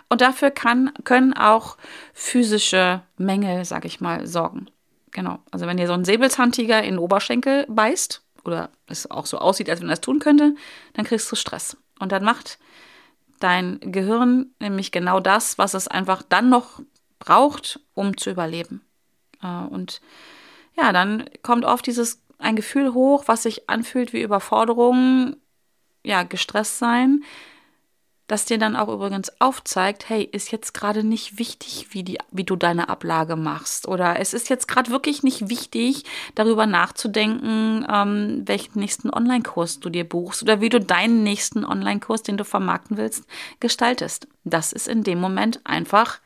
Und 0.09 0.21
dafür 0.21 0.51
kann, 0.51 0.91
können 1.03 1.33
auch 1.33 1.77
physische 2.13 3.01
Mängel, 3.17 3.65
sag 3.65 3.85
ich 3.85 4.01
mal, 4.01 4.27
sorgen. 4.27 4.67
Genau. 5.11 5.39
Also 5.51 5.67
wenn 5.67 5.77
dir 5.77 5.87
so 5.87 5.93
ein 5.93 6.05
Säbelzahntiger 6.05 6.79
in 6.83 6.95
den 6.95 6.99
Oberschenkel 6.99 7.65
beißt 7.69 8.21
oder 8.43 8.69
es 8.87 9.09
auch 9.09 9.25
so 9.25 9.37
aussieht, 9.37 9.69
als 9.69 9.81
wenn 9.81 9.89
er 9.89 9.93
es 9.93 10.01
tun 10.01 10.19
könnte, 10.19 10.55
dann 10.93 11.05
kriegst 11.05 11.31
du 11.31 11.35
Stress. 11.35 11.77
Und 11.99 12.11
dann 12.11 12.23
macht 12.23 12.57
dein 13.39 13.79
Gehirn 13.81 14.51
nämlich 14.59 14.91
genau 14.91 15.19
das, 15.19 15.57
was 15.57 15.73
es 15.73 15.87
einfach 15.87 16.23
dann 16.27 16.49
noch 16.49 16.81
braucht, 17.19 17.79
um 17.93 18.17
zu 18.17 18.29
überleben. 18.29 18.81
Äh, 19.43 19.47
und 19.47 20.01
ja, 20.77 20.93
dann 20.93 21.29
kommt 21.43 21.65
oft 21.65 21.85
dieses 21.85 22.21
ein 22.37 22.55
Gefühl 22.55 22.93
hoch, 22.93 23.23
was 23.27 23.43
sich 23.43 23.69
anfühlt 23.69 24.13
wie 24.13 24.21
Überforderung, 24.21 25.35
ja, 26.03 26.23
gestresst 26.23 26.79
sein, 26.79 27.23
das 28.31 28.45
dir 28.45 28.57
dann 28.57 28.77
auch 28.77 28.87
übrigens 28.87 29.41
aufzeigt, 29.41 30.07
hey, 30.07 30.23
ist 30.23 30.53
jetzt 30.53 30.73
gerade 30.73 31.03
nicht 31.03 31.37
wichtig, 31.37 31.87
wie, 31.89 32.01
die, 32.01 32.17
wie 32.31 32.45
du 32.45 32.55
deine 32.55 32.87
Ablage 32.87 33.35
machst. 33.35 33.89
Oder 33.89 34.21
es 34.21 34.33
ist 34.33 34.47
jetzt 34.47 34.69
gerade 34.69 34.89
wirklich 34.89 35.21
nicht 35.21 35.49
wichtig, 35.49 36.05
darüber 36.33 36.65
nachzudenken, 36.65 37.85
ähm, 37.91 38.43
welchen 38.45 38.79
nächsten 38.79 39.09
Online-Kurs 39.09 39.81
du 39.81 39.89
dir 39.89 40.07
buchst 40.07 40.43
oder 40.43 40.61
wie 40.61 40.69
du 40.69 40.79
deinen 40.79 41.23
nächsten 41.23 41.65
Online-Kurs, 41.65 42.23
den 42.23 42.37
du 42.37 42.45
vermarkten 42.45 42.95
willst, 42.95 43.25
gestaltest. 43.59 44.29
Das 44.45 44.71
ist 44.71 44.87
in 44.87 45.03
dem 45.03 45.19
Moment 45.19 45.59
einfach 45.65 46.21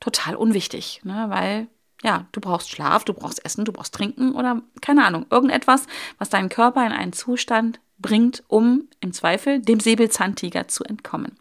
total 0.00 0.34
unwichtig, 0.34 1.02
ne? 1.04 1.26
weil 1.28 1.68
ja, 2.02 2.26
du 2.32 2.40
brauchst 2.40 2.68
Schlaf, 2.68 3.04
du 3.04 3.14
brauchst 3.14 3.44
Essen, 3.44 3.64
du 3.64 3.70
brauchst 3.70 3.94
Trinken 3.94 4.32
oder 4.32 4.60
keine 4.80 5.06
Ahnung, 5.06 5.26
irgendetwas, 5.30 5.86
was 6.18 6.30
deinen 6.30 6.48
Körper 6.48 6.84
in 6.84 6.90
einen 6.90 7.12
Zustand 7.12 7.78
bringt, 7.98 8.42
um 8.48 8.88
im 9.00 9.12
Zweifel 9.12 9.60
dem 9.60 9.80
Säbelzahntiger 9.80 10.68
zu 10.68 10.84
entkommen. 10.84 11.38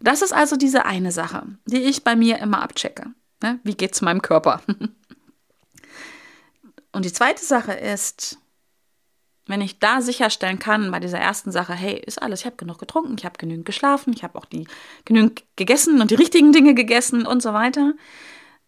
Das 0.00 0.22
ist 0.22 0.32
also 0.32 0.56
diese 0.56 0.84
eine 0.84 1.12
Sache, 1.12 1.46
die 1.66 1.82
ich 1.82 2.02
bei 2.02 2.16
mir 2.16 2.38
immer 2.38 2.62
abchecke. 2.62 3.06
Ne? 3.42 3.60
Wie 3.62 3.76
es 3.78 4.02
meinem 4.02 4.22
Körper? 4.22 4.62
Und 6.92 7.04
die 7.04 7.12
zweite 7.12 7.44
Sache 7.44 7.72
ist, 7.72 8.38
wenn 9.46 9.60
ich 9.60 9.78
da 9.78 10.00
sicherstellen 10.00 10.58
kann, 10.58 10.90
bei 10.90 11.00
dieser 11.00 11.18
ersten 11.18 11.50
Sache, 11.50 11.72
hey, 11.72 11.98
ist 11.98 12.20
alles, 12.20 12.40
ich 12.40 12.46
habe 12.46 12.56
genug 12.56 12.78
getrunken, 12.78 13.16
ich 13.18 13.24
habe 13.24 13.38
genügend 13.38 13.64
geschlafen, 13.64 14.12
ich 14.14 14.22
habe 14.22 14.38
auch 14.38 14.44
die 14.44 14.66
genügend 15.04 15.42
gegessen 15.56 16.00
und 16.00 16.10
die 16.10 16.16
richtigen 16.16 16.52
Dinge 16.52 16.74
gegessen 16.74 17.26
und 17.26 17.42
so 17.42 17.52
weiter, 17.52 17.94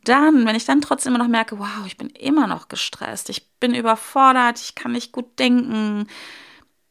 dann, 0.05 0.47
wenn 0.47 0.57
ich 0.57 0.65
dann 0.65 0.81
trotzdem 0.81 1.15
immer 1.15 1.23
noch 1.23 1.31
merke, 1.31 1.59
wow, 1.59 1.87
ich 1.87 1.97
bin 1.97 2.11
immer 2.11 2.47
noch 2.47 2.69
gestresst, 2.69 3.31
ich 3.31 3.51
bin 3.61 3.75
überfordert, 3.75 4.61
ich 4.61 4.75
kann 4.75 4.93
nicht 4.93 5.13
gut 5.13 5.39
denken, 5.39 6.07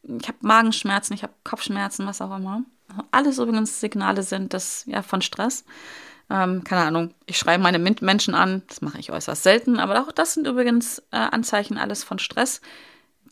ich 0.04 0.28
habe 0.28 0.38
Magenschmerzen, 0.42 1.14
ich 1.14 1.24
habe 1.24 1.34
Kopfschmerzen, 1.44 2.06
was 2.06 2.22
auch 2.22 2.36
immer. 2.36 2.64
Alles 3.12 3.40
übrigens 3.40 3.80
Signale 3.80 4.24
sind 4.24 4.54
das 4.54 4.84
ja 4.86 5.02
von 5.02 5.22
Stress. 5.22 5.66
Ähm, 6.30 6.64
keine 6.64 6.84
Ahnung, 6.84 7.14
ich 7.26 7.38
schreibe 7.38 7.64
meine 7.64 7.80
Menschen 7.80 8.36
an, 8.36 8.64
das 8.68 8.82
mache 8.82 9.00
ich 9.00 9.12
äußerst 9.12 9.44
selten, 9.44 9.80
aber 9.80 10.02
auch 10.02 10.12
das 10.12 10.34
sind 10.34 10.48
übrigens 10.48 11.00
äh, 11.12 11.18
Anzeichen 11.18 11.78
alles 11.78 12.04
von 12.04 12.20
Stress 12.20 12.62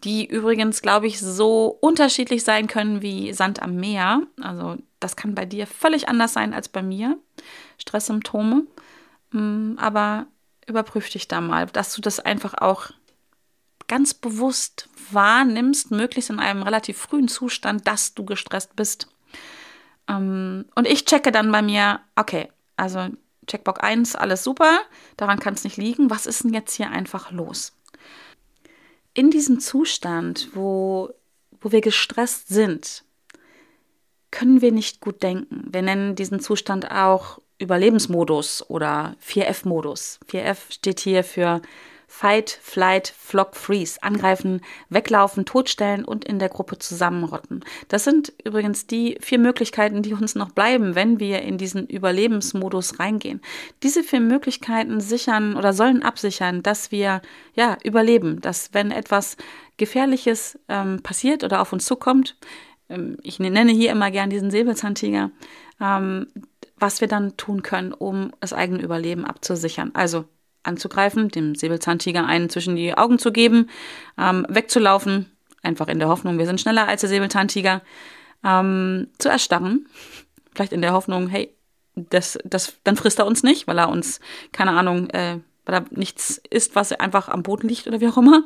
die 0.03 0.25
übrigens, 0.25 0.81
glaube 0.81 1.07
ich, 1.07 1.19
so 1.19 1.77
unterschiedlich 1.79 2.43
sein 2.43 2.67
können 2.67 3.01
wie 3.01 3.33
Sand 3.33 3.61
am 3.61 3.75
Meer. 3.75 4.23
Also 4.41 4.77
das 4.99 5.15
kann 5.15 5.35
bei 5.35 5.45
dir 5.45 5.67
völlig 5.67 6.09
anders 6.09 6.33
sein 6.33 6.53
als 6.53 6.69
bei 6.69 6.81
mir, 6.81 7.17
Stresssymptome. 7.77 8.63
Mm, 9.31 9.75
aber 9.77 10.25
überprüf 10.67 11.09
dich 11.09 11.27
da 11.27 11.41
mal, 11.41 11.67
dass 11.67 11.93
du 11.93 12.01
das 12.01 12.19
einfach 12.19 12.55
auch 12.55 12.91
ganz 13.91 14.15
bewusst 14.15 14.89
wahrnimmst, 15.11 15.91
möglichst 15.91 16.31
in 16.31 16.39
einem 16.39 16.63
relativ 16.63 16.97
frühen 16.97 17.27
Zustand, 17.27 17.85
dass 17.85 18.15
du 18.15 18.25
gestresst 18.25 18.75
bist. 18.75 19.07
Ähm, 20.07 20.65
und 20.73 20.87
ich 20.87 21.05
checke 21.05 21.31
dann 21.31 21.51
bei 21.51 21.61
mir, 21.61 21.99
okay, 22.15 22.49
also 22.75 23.09
Checkbox 23.45 23.79
1, 23.79 24.15
alles 24.15 24.43
super, 24.43 24.79
daran 25.17 25.39
kann 25.39 25.53
es 25.53 25.63
nicht 25.63 25.77
liegen. 25.77 26.09
Was 26.09 26.25
ist 26.25 26.43
denn 26.43 26.53
jetzt 26.53 26.73
hier 26.75 26.89
einfach 26.89 27.31
los? 27.31 27.73
in 29.13 29.31
diesem 29.31 29.59
Zustand, 29.59 30.49
wo, 30.53 31.09
wo 31.59 31.71
wir 31.71 31.81
gestresst 31.81 32.47
sind, 32.47 33.03
können 34.31 34.61
wir 34.61 34.71
nicht 34.71 35.01
gut 35.01 35.23
denken. 35.23 35.67
Wir 35.71 35.81
nennen 35.81 36.15
diesen 36.15 36.39
Zustand 36.39 36.89
auch 36.89 37.39
Überlebensmodus 37.59 38.69
oder 38.69 39.15
4F-Modus. 39.25 40.19
4F 40.29 40.57
steht 40.71 41.01
hier 41.01 41.23
für 41.23 41.61
Fight, 42.13 42.59
Flight, 42.61 43.13
Flock, 43.17 43.55
Freeze. 43.55 44.03
Angreifen, 44.03 44.61
weglaufen, 44.89 45.45
totstellen 45.45 46.03
und 46.03 46.25
in 46.25 46.39
der 46.39 46.49
Gruppe 46.49 46.77
zusammenrotten. 46.77 47.63
Das 47.87 48.03
sind 48.03 48.33
übrigens 48.43 48.85
die 48.85 49.17
vier 49.21 49.39
Möglichkeiten, 49.39 50.03
die 50.03 50.13
uns 50.13 50.35
noch 50.35 50.51
bleiben, 50.51 50.93
wenn 50.93 51.21
wir 51.21 51.41
in 51.41 51.57
diesen 51.57 51.87
Überlebensmodus 51.87 52.99
reingehen. 52.99 53.41
Diese 53.81 54.03
vier 54.03 54.19
Möglichkeiten 54.19 54.99
sichern 54.99 55.55
oder 55.55 55.71
sollen 55.71 56.03
absichern, 56.03 56.61
dass 56.61 56.91
wir 56.91 57.21
ja 57.55 57.77
überleben, 57.81 58.41
dass 58.41 58.73
wenn 58.73 58.91
etwas 58.91 59.37
Gefährliches 59.77 60.59
ähm, 60.67 61.01
passiert 61.01 61.45
oder 61.45 61.61
auf 61.61 61.71
uns 61.71 61.85
zukommt, 61.85 62.35
ähm, 62.89 63.17
ich 63.23 63.39
nenne 63.39 63.71
hier 63.71 63.89
immer 63.89 64.11
gern 64.11 64.29
diesen 64.29 64.51
Säbelzahntiger, 64.51 65.31
ähm, 65.79 66.27
was 66.75 66.99
wir 66.99 67.07
dann 67.07 67.37
tun 67.37 67.63
können, 67.63 67.93
um 67.93 68.31
das 68.41 68.51
eigene 68.51 68.83
Überleben 68.83 69.25
abzusichern. 69.25 69.91
Also 69.93 70.25
anzugreifen, 70.63 71.29
dem 71.29 71.55
Säbelzahntiger 71.55 72.25
einen 72.25 72.49
zwischen 72.49 72.75
die 72.75 72.97
Augen 72.97 73.19
zu 73.19 73.31
geben, 73.31 73.69
ähm, 74.17 74.45
wegzulaufen, 74.49 75.31
einfach 75.63 75.87
in 75.87 75.99
der 75.99 76.09
Hoffnung, 76.09 76.37
wir 76.37 76.45
sind 76.45 76.61
schneller 76.61 76.87
als 76.87 77.01
der 77.01 77.09
Säbelzahntiger, 77.09 77.81
ähm, 78.43 79.07
zu 79.17 79.29
erstarren, 79.29 79.87
vielleicht 80.53 80.73
in 80.73 80.81
der 80.81 80.93
Hoffnung, 80.93 81.27
hey, 81.27 81.55
das, 81.95 82.39
das, 82.43 82.77
dann 82.83 82.95
frisst 82.95 83.19
er 83.19 83.27
uns 83.27 83.43
nicht, 83.43 83.67
weil 83.67 83.77
er 83.77 83.89
uns, 83.89 84.19
keine 84.51 84.71
Ahnung, 84.71 85.09
äh, 85.09 85.39
weil 85.65 85.81
da 85.81 85.85
nichts 85.91 86.41
ist, 86.49 86.75
was 86.75 86.91
einfach 86.91 87.29
am 87.29 87.43
Boden 87.43 87.67
liegt 87.67 87.87
oder 87.87 88.01
wie 88.01 88.07
auch 88.07 88.17
immer. 88.17 88.43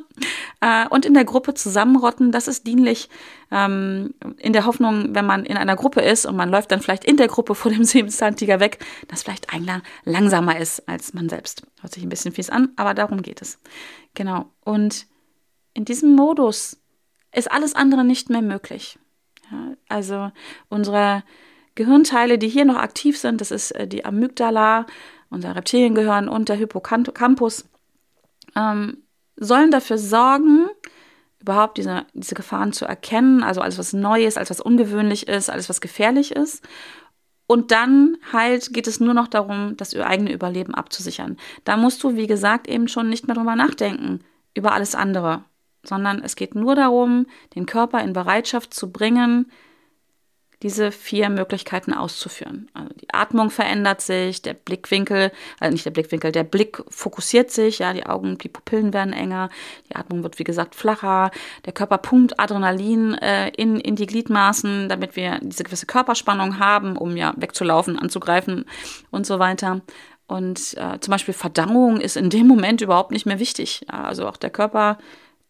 Äh, 0.60 0.86
und 0.88 1.06
in 1.06 1.14
der 1.14 1.24
Gruppe 1.24 1.54
zusammenrotten, 1.54 2.32
das 2.32 2.48
ist 2.48 2.66
dienlich 2.66 3.08
ähm, 3.50 4.14
in 4.38 4.52
der 4.52 4.66
Hoffnung, 4.66 5.14
wenn 5.14 5.26
man 5.26 5.44
in 5.44 5.56
einer 5.56 5.76
Gruppe 5.76 6.02
ist 6.02 6.26
und 6.26 6.36
man 6.36 6.50
läuft 6.50 6.70
dann 6.70 6.80
vielleicht 6.80 7.04
in 7.04 7.16
der 7.16 7.28
Gruppe 7.28 7.54
vor 7.54 7.70
dem 7.70 7.84
Säbelzahntiger 7.84 8.60
weg, 8.60 8.84
dass 9.08 9.22
vielleicht 9.22 9.52
einer 9.52 9.82
langsamer 10.04 10.58
ist 10.58 10.88
als 10.88 11.14
man 11.14 11.28
selbst. 11.28 11.62
Hört 11.80 11.94
sich 11.94 12.02
ein 12.02 12.08
bisschen 12.08 12.32
fies 12.32 12.50
an, 12.50 12.70
aber 12.76 12.94
darum 12.94 13.22
geht 13.22 13.40
es. 13.42 13.58
Genau. 14.14 14.46
Und 14.64 15.06
in 15.74 15.84
diesem 15.84 16.14
Modus 16.14 16.78
ist 17.34 17.50
alles 17.50 17.74
andere 17.74 18.04
nicht 18.04 18.30
mehr 18.30 18.42
möglich. 18.42 18.98
Ja, 19.50 19.74
also 19.88 20.32
unsere 20.68 21.22
Gehirnteile, 21.76 22.38
die 22.38 22.48
hier 22.48 22.64
noch 22.64 22.76
aktiv 22.76 23.18
sind, 23.18 23.40
das 23.40 23.50
ist 23.50 23.70
äh, 23.72 23.86
die 23.86 24.04
Amygdala, 24.04 24.86
unser 25.30 25.54
Reptiliengehirn 25.54 26.28
und 26.28 26.48
der 26.48 26.56
Hippocampus, 26.56 27.68
ähm, 28.54 28.98
sollen 29.36 29.70
dafür 29.70 29.98
sorgen, 29.98 30.68
überhaupt 31.40 31.78
diese, 31.78 32.06
diese 32.14 32.34
Gefahren 32.34 32.72
zu 32.72 32.86
erkennen, 32.86 33.42
also 33.42 33.60
alles, 33.60 33.78
was 33.78 33.92
Neues, 33.92 34.36
alles, 34.36 34.50
was 34.50 34.60
ungewöhnlich 34.60 35.28
ist, 35.28 35.50
alles, 35.50 35.68
was 35.68 35.80
gefährlich 35.80 36.32
ist. 36.32 36.66
Und 37.46 37.70
dann 37.70 38.16
halt 38.32 38.72
geht 38.72 38.88
es 38.88 38.98
nur 38.98 39.14
noch 39.14 39.28
darum, 39.28 39.76
das 39.76 39.94
eigene 39.94 40.32
Überleben 40.32 40.74
abzusichern. 40.74 41.36
Da 41.64 41.76
musst 41.76 42.02
du, 42.02 42.16
wie 42.16 42.26
gesagt, 42.26 42.66
eben 42.66 42.88
schon 42.88 43.08
nicht 43.08 43.28
mehr 43.28 43.36
drüber 43.36 43.54
nachdenken, 43.54 44.20
über 44.54 44.72
alles 44.72 44.96
andere, 44.96 45.44
sondern 45.84 46.22
es 46.22 46.34
geht 46.34 46.56
nur 46.56 46.74
darum, 46.74 47.26
den 47.54 47.66
Körper 47.66 48.02
in 48.02 48.12
Bereitschaft 48.12 48.74
zu 48.74 48.90
bringen, 48.90 49.52
diese 50.66 50.90
vier 50.90 51.28
Möglichkeiten 51.28 51.94
auszuführen. 51.94 52.68
Also 52.74 52.92
die 53.00 53.14
Atmung 53.14 53.50
verändert 53.50 54.00
sich, 54.00 54.42
der 54.42 54.54
Blickwinkel, 54.54 55.30
also 55.60 55.72
nicht 55.72 55.86
der 55.86 55.92
Blickwinkel, 55.92 56.32
der 56.32 56.42
Blick 56.42 56.82
fokussiert 56.88 57.52
sich, 57.52 57.78
ja, 57.78 57.92
die 57.92 58.04
Augen, 58.04 58.36
die 58.36 58.48
Pupillen 58.48 58.92
werden 58.92 59.12
enger, 59.12 59.48
die 59.88 59.94
Atmung 59.94 60.24
wird 60.24 60.40
wie 60.40 60.44
gesagt 60.44 60.74
flacher, 60.74 61.30
der 61.66 61.72
Körper 61.72 61.98
pumpt 61.98 62.40
Adrenalin 62.40 63.14
äh, 63.14 63.50
in, 63.50 63.78
in 63.78 63.94
die 63.94 64.06
Gliedmaßen, 64.06 64.88
damit 64.88 65.14
wir 65.14 65.38
diese 65.40 65.62
gewisse 65.62 65.86
Körperspannung 65.86 66.58
haben, 66.58 66.96
um 66.96 67.16
ja 67.16 67.32
wegzulaufen, 67.36 67.96
anzugreifen 67.96 68.64
und 69.12 69.24
so 69.24 69.38
weiter. 69.38 69.82
Und 70.26 70.74
äh, 70.76 70.98
zum 70.98 71.12
Beispiel 71.12 71.34
Verdauung 71.34 72.00
ist 72.00 72.16
in 72.16 72.28
dem 72.28 72.48
Moment 72.48 72.80
überhaupt 72.80 73.12
nicht 73.12 73.26
mehr 73.26 73.38
wichtig. 73.38 73.86
Ja, 73.88 74.02
also 74.02 74.26
auch 74.26 74.36
der 74.36 74.50
Körper 74.50 74.98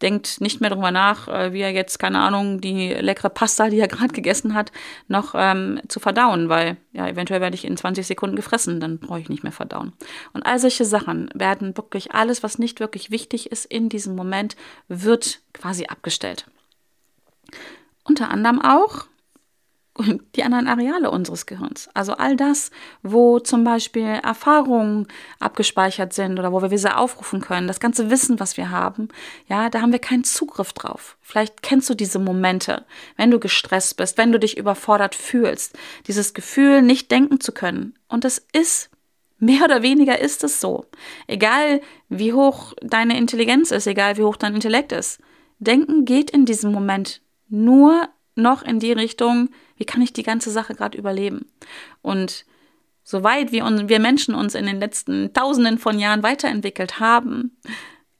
denkt 0.02 0.40
nicht 0.40 0.60
mehr 0.60 0.70
darüber 0.70 0.90
nach, 0.90 1.28
äh, 1.28 1.52
wie 1.52 1.60
er 1.60 1.72
jetzt, 1.72 1.98
keine 1.98 2.20
Ahnung, 2.20 2.60
die 2.60 2.92
leckere 2.92 3.30
Pasta, 3.30 3.68
die 3.68 3.78
er 3.78 3.88
gerade 3.88 4.12
gegessen 4.12 4.54
hat, 4.54 4.72
noch 5.08 5.34
ähm, 5.36 5.80
zu 5.88 6.00
verdauen, 6.00 6.48
weil 6.48 6.76
ja, 6.92 7.08
eventuell 7.08 7.40
werde 7.40 7.54
ich 7.54 7.64
in 7.64 7.76
20 7.76 8.06
Sekunden 8.06 8.36
gefressen, 8.36 8.80
dann 8.80 8.98
brauche 8.98 9.20
ich 9.20 9.28
nicht 9.28 9.42
mehr 9.42 9.52
verdauen. 9.52 9.92
Und 10.32 10.44
all 10.44 10.58
solche 10.58 10.84
Sachen 10.84 11.30
werden 11.34 11.76
wirklich, 11.76 12.12
alles, 12.12 12.42
was 12.42 12.58
nicht 12.58 12.80
wirklich 12.80 13.10
wichtig 13.10 13.50
ist 13.50 13.64
in 13.66 13.88
diesem 13.88 14.14
Moment, 14.14 14.56
wird 14.88 15.40
quasi 15.52 15.86
abgestellt. 15.86 16.46
Unter 18.04 18.30
anderem 18.30 18.60
auch 18.60 19.06
die 20.36 20.42
anderen 20.42 20.68
Areale 20.68 21.10
unseres 21.10 21.46
Gehirns. 21.46 21.88
Also 21.94 22.12
all 22.12 22.36
das, 22.36 22.70
wo 23.02 23.38
zum 23.38 23.64
Beispiel 23.64 24.06
Erfahrungen 24.06 25.06
abgespeichert 25.40 26.12
sind 26.12 26.38
oder 26.38 26.52
wo 26.52 26.62
wir 26.62 26.68
diese 26.68 26.96
aufrufen 26.96 27.40
können, 27.40 27.66
das 27.66 27.80
ganze 27.80 28.10
Wissen, 28.10 28.40
was 28.40 28.56
wir 28.56 28.70
haben, 28.70 29.08
ja, 29.48 29.70
da 29.70 29.80
haben 29.80 29.92
wir 29.92 29.98
keinen 29.98 30.24
Zugriff 30.24 30.72
drauf. 30.72 31.16
Vielleicht 31.20 31.62
kennst 31.62 31.88
du 31.90 31.94
diese 31.94 32.18
Momente, 32.18 32.84
wenn 33.16 33.30
du 33.30 33.38
gestresst 33.38 33.96
bist, 33.96 34.18
wenn 34.18 34.32
du 34.32 34.38
dich 34.38 34.56
überfordert 34.56 35.14
fühlst, 35.14 35.76
dieses 36.06 36.34
Gefühl, 36.34 36.82
nicht 36.82 37.10
denken 37.10 37.40
zu 37.40 37.52
können. 37.52 37.94
Und 38.08 38.24
das 38.24 38.44
ist 38.52 38.90
Mehr 39.38 39.64
oder 39.64 39.82
weniger 39.82 40.18
ist 40.18 40.44
es 40.44 40.60
so. 40.62 40.86
Egal 41.26 41.82
wie 42.08 42.32
hoch 42.32 42.72
deine 42.80 43.18
Intelligenz 43.18 43.70
ist, 43.70 43.86
egal 43.86 44.16
wie 44.16 44.22
hoch 44.22 44.36
dein 44.36 44.54
Intellekt 44.54 44.92
ist. 44.92 45.20
Denken 45.58 46.04
geht 46.06 46.30
in 46.30 46.46
diesem 46.46 46.72
Moment 46.72 47.20
nur 47.48 48.08
noch 48.34 48.62
in 48.62 48.78
die 48.78 48.92
Richtung, 48.92 49.50
wie 49.76 49.84
kann 49.84 50.02
ich 50.02 50.12
die 50.12 50.22
ganze 50.22 50.50
Sache 50.50 50.74
gerade 50.74 50.98
überleben? 50.98 51.46
Und 52.02 52.44
soweit 53.04 53.52
wir, 53.52 53.64
wir 53.88 54.00
Menschen 54.00 54.34
uns 54.34 54.54
in 54.54 54.66
den 54.66 54.80
letzten 54.80 55.32
Tausenden 55.32 55.78
von 55.78 55.98
Jahren 55.98 56.22
weiterentwickelt 56.22 57.00
haben, 57.00 57.56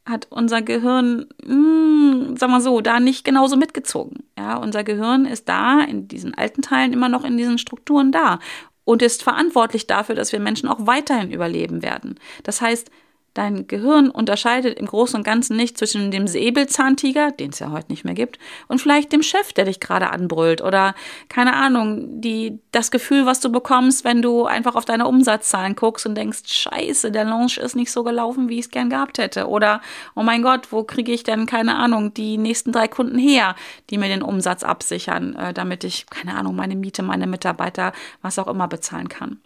hat 0.04 0.28
unser 0.30 0.62
Gehirn, 0.62 1.26
mh, 1.44 1.52
hm, 1.52 2.36
sag 2.36 2.50
mal 2.50 2.60
so, 2.60 2.80
da 2.80 3.00
nicht 3.00 3.24
genauso 3.24 3.56
mitgezogen. 3.56 4.22
Ja, 4.38 4.56
unser 4.56 4.84
Gehirn 4.84 5.24
ist 5.24 5.48
da 5.48 5.80
in 5.80 6.06
diesen 6.06 6.34
alten 6.34 6.62
Teilen 6.62 6.92
immer 6.92 7.08
noch 7.08 7.24
in 7.24 7.36
diesen 7.36 7.58
Strukturen 7.58 8.12
da 8.12 8.38
und 8.84 9.02
ist 9.02 9.24
verantwortlich 9.24 9.88
dafür, 9.88 10.14
dass 10.14 10.32
wir 10.32 10.38
Menschen 10.38 10.68
auch 10.68 10.86
weiterhin 10.86 11.32
überleben 11.32 11.82
werden. 11.82 12.20
Das 12.44 12.60
heißt, 12.60 12.90
Dein 13.36 13.66
Gehirn 13.66 14.08
unterscheidet 14.08 14.78
im 14.78 14.86
Großen 14.86 15.18
und 15.18 15.22
Ganzen 15.22 15.58
nicht 15.58 15.76
zwischen 15.76 16.10
dem 16.10 16.26
Säbelzahntiger, 16.26 17.32
den 17.32 17.50
es 17.50 17.58
ja 17.58 17.70
heute 17.70 17.92
nicht 17.92 18.02
mehr 18.02 18.14
gibt, 18.14 18.38
und 18.66 18.80
vielleicht 18.80 19.12
dem 19.12 19.22
Chef, 19.22 19.52
der 19.52 19.66
dich 19.66 19.78
gerade 19.78 20.08
anbrüllt 20.08 20.62
oder 20.62 20.94
keine 21.28 21.52
Ahnung, 21.52 22.22
die 22.22 22.58
das 22.72 22.90
Gefühl, 22.90 23.26
was 23.26 23.40
du 23.40 23.52
bekommst, 23.52 24.04
wenn 24.04 24.22
du 24.22 24.46
einfach 24.46 24.74
auf 24.74 24.86
deine 24.86 25.06
Umsatzzahlen 25.06 25.76
guckst 25.76 26.06
und 26.06 26.14
denkst, 26.14 26.44
Scheiße, 26.46 27.10
der 27.12 27.26
Launch 27.26 27.58
ist 27.58 27.76
nicht 27.76 27.92
so 27.92 28.04
gelaufen, 28.04 28.48
wie 28.48 28.58
ich 28.58 28.64
es 28.64 28.70
gern 28.70 28.88
gehabt 28.88 29.18
hätte, 29.18 29.48
oder 29.48 29.82
oh 30.14 30.22
mein 30.22 30.40
Gott, 30.40 30.72
wo 30.72 30.84
kriege 30.84 31.12
ich 31.12 31.22
denn 31.22 31.44
keine 31.44 31.76
Ahnung 31.76 32.14
die 32.14 32.38
nächsten 32.38 32.72
drei 32.72 32.88
Kunden 32.88 33.18
her, 33.18 33.54
die 33.90 33.98
mir 33.98 34.08
den 34.08 34.22
Umsatz 34.22 34.62
absichern, 34.62 35.34
äh, 35.34 35.52
damit 35.52 35.84
ich 35.84 36.06
keine 36.08 36.38
Ahnung 36.38 36.56
meine 36.56 36.74
Miete, 36.74 37.02
meine 37.02 37.26
Mitarbeiter, 37.26 37.92
was 38.22 38.38
auch 38.38 38.48
immer 38.48 38.66
bezahlen 38.66 39.10
kann. 39.10 39.40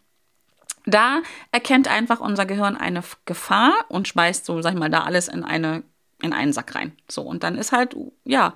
Da 0.86 1.22
erkennt 1.52 1.88
einfach 1.88 2.20
unser 2.20 2.46
Gehirn 2.46 2.76
eine 2.76 3.02
Gefahr 3.24 3.72
und 3.88 4.08
schmeißt 4.08 4.46
so, 4.46 4.62
sag 4.62 4.72
ich 4.72 4.78
mal, 4.78 4.90
da 4.90 5.02
alles 5.02 5.28
in 5.28 5.44
eine 5.44 5.82
in 6.22 6.32
einen 6.32 6.52
Sack 6.52 6.74
rein. 6.74 6.92
So 7.08 7.22
und 7.22 7.42
dann 7.42 7.56
ist 7.56 7.72
halt 7.72 7.96
ja, 8.24 8.54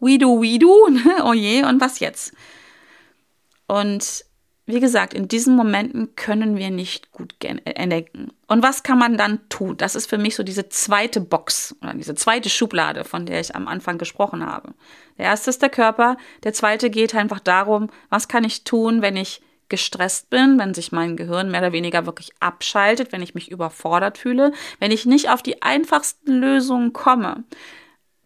we 0.00 0.18
do 0.18 0.40
we 0.40 0.58
do, 0.58 0.88
ne? 0.90 1.24
oh 1.24 1.32
je, 1.32 1.64
und 1.64 1.80
was 1.80 2.00
jetzt? 2.00 2.34
Und 3.66 4.24
wie 4.68 4.80
gesagt, 4.80 5.14
in 5.14 5.28
diesen 5.28 5.54
Momenten 5.54 6.16
können 6.16 6.56
wir 6.56 6.70
nicht 6.70 7.12
gut 7.12 7.34
entdecken. 7.40 8.32
Und 8.48 8.64
was 8.64 8.82
kann 8.82 8.98
man 8.98 9.16
dann 9.16 9.48
tun? 9.48 9.76
Das 9.76 9.94
ist 9.94 10.10
für 10.10 10.18
mich 10.18 10.34
so 10.34 10.42
diese 10.42 10.68
zweite 10.68 11.20
Box 11.20 11.76
oder 11.80 11.94
diese 11.94 12.16
zweite 12.16 12.50
Schublade, 12.50 13.04
von 13.04 13.26
der 13.26 13.40
ich 13.40 13.54
am 13.54 13.68
Anfang 13.68 13.96
gesprochen 13.96 14.44
habe. 14.44 14.74
Der 15.18 15.26
erste 15.26 15.50
ist 15.50 15.62
der 15.62 15.68
Körper, 15.68 16.16
der 16.42 16.52
zweite 16.52 16.90
geht 16.90 17.14
einfach 17.14 17.38
darum, 17.38 17.90
was 18.10 18.26
kann 18.26 18.42
ich 18.42 18.64
tun, 18.64 19.02
wenn 19.02 19.16
ich 19.16 19.40
gestresst 19.68 20.30
bin, 20.30 20.58
wenn 20.58 20.74
sich 20.74 20.92
mein 20.92 21.16
Gehirn 21.16 21.50
mehr 21.50 21.60
oder 21.60 21.72
weniger 21.72 22.06
wirklich 22.06 22.30
abschaltet, 22.40 23.12
wenn 23.12 23.22
ich 23.22 23.34
mich 23.34 23.50
überfordert 23.50 24.18
fühle, 24.18 24.52
wenn 24.78 24.90
ich 24.90 25.06
nicht 25.06 25.30
auf 25.30 25.42
die 25.42 25.62
einfachsten 25.62 26.32
Lösungen 26.32 26.92
komme, 26.92 27.44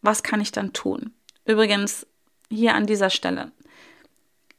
was 0.03 0.23
kann 0.23 0.41
ich 0.41 0.53
dann 0.53 0.73
tun? 0.73 1.13
Übrigens, 1.47 2.07
hier 2.51 2.75
an 2.75 2.87
dieser 2.87 3.11
Stelle, 3.11 3.53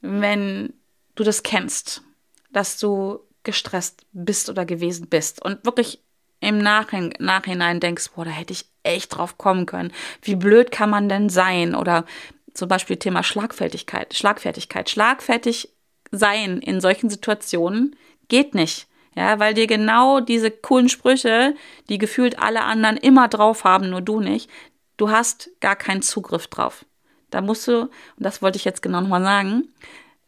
wenn 0.01 0.73
du 1.15 1.23
das 1.23 1.43
kennst, 1.43 2.03
dass 2.51 2.77
du 2.77 3.19
gestresst 3.43 4.05
bist 4.11 4.49
oder 4.49 4.65
gewesen 4.65 5.07
bist 5.07 5.43
und 5.43 5.65
wirklich 5.65 6.01
im 6.39 6.57
Nachhinein, 6.57 7.13
Nachhinein 7.19 7.79
denkst, 7.79 8.09
boah, 8.15 8.25
da 8.25 8.31
hätte 8.31 8.53
ich 8.53 8.65
echt 8.83 9.15
drauf 9.15 9.37
kommen 9.37 9.67
können. 9.67 9.93
Wie 10.23 10.35
blöd 10.35 10.71
kann 10.71 10.89
man 10.89 11.07
denn 11.07 11.29
sein? 11.29 11.75
Oder 11.75 12.05
zum 12.53 12.67
Beispiel 12.67 12.97
Thema 12.97 13.23
Schlagfertigkeit, 13.23 14.15
Schlagfertigkeit. 14.15 14.89
Schlagfertig 14.89 15.69
sein 16.11 16.59
in 16.59 16.81
solchen 16.81 17.09
Situationen 17.09 17.95
geht 18.27 18.55
nicht. 18.55 18.87
Ja, 19.15 19.39
weil 19.39 19.53
dir 19.53 19.67
genau 19.67 20.21
diese 20.21 20.51
coolen 20.51 20.87
Sprüche, 20.87 21.53
die 21.89 21.97
gefühlt 21.97 22.39
alle 22.39 22.63
anderen 22.63 22.95
immer 22.95 23.27
drauf 23.27 23.65
haben, 23.65 23.89
nur 23.89 24.01
du 24.01 24.21
nicht, 24.21 24.49
du 24.95 25.09
hast 25.09 25.49
gar 25.59 25.75
keinen 25.75 26.01
Zugriff 26.01 26.47
drauf. 26.47 26.85
Da 27.29 27.41
musst 27.41 27.67
du, 27.67 27.81
und 27.81 27.91
das 28.17 28.41
wollte 28.41 28.57
ich 28.57 28.63
jetzt 28.63 28.81
genau 28.81 29.01
nochmal 29.01 29.23
sagen, 29.23 29.67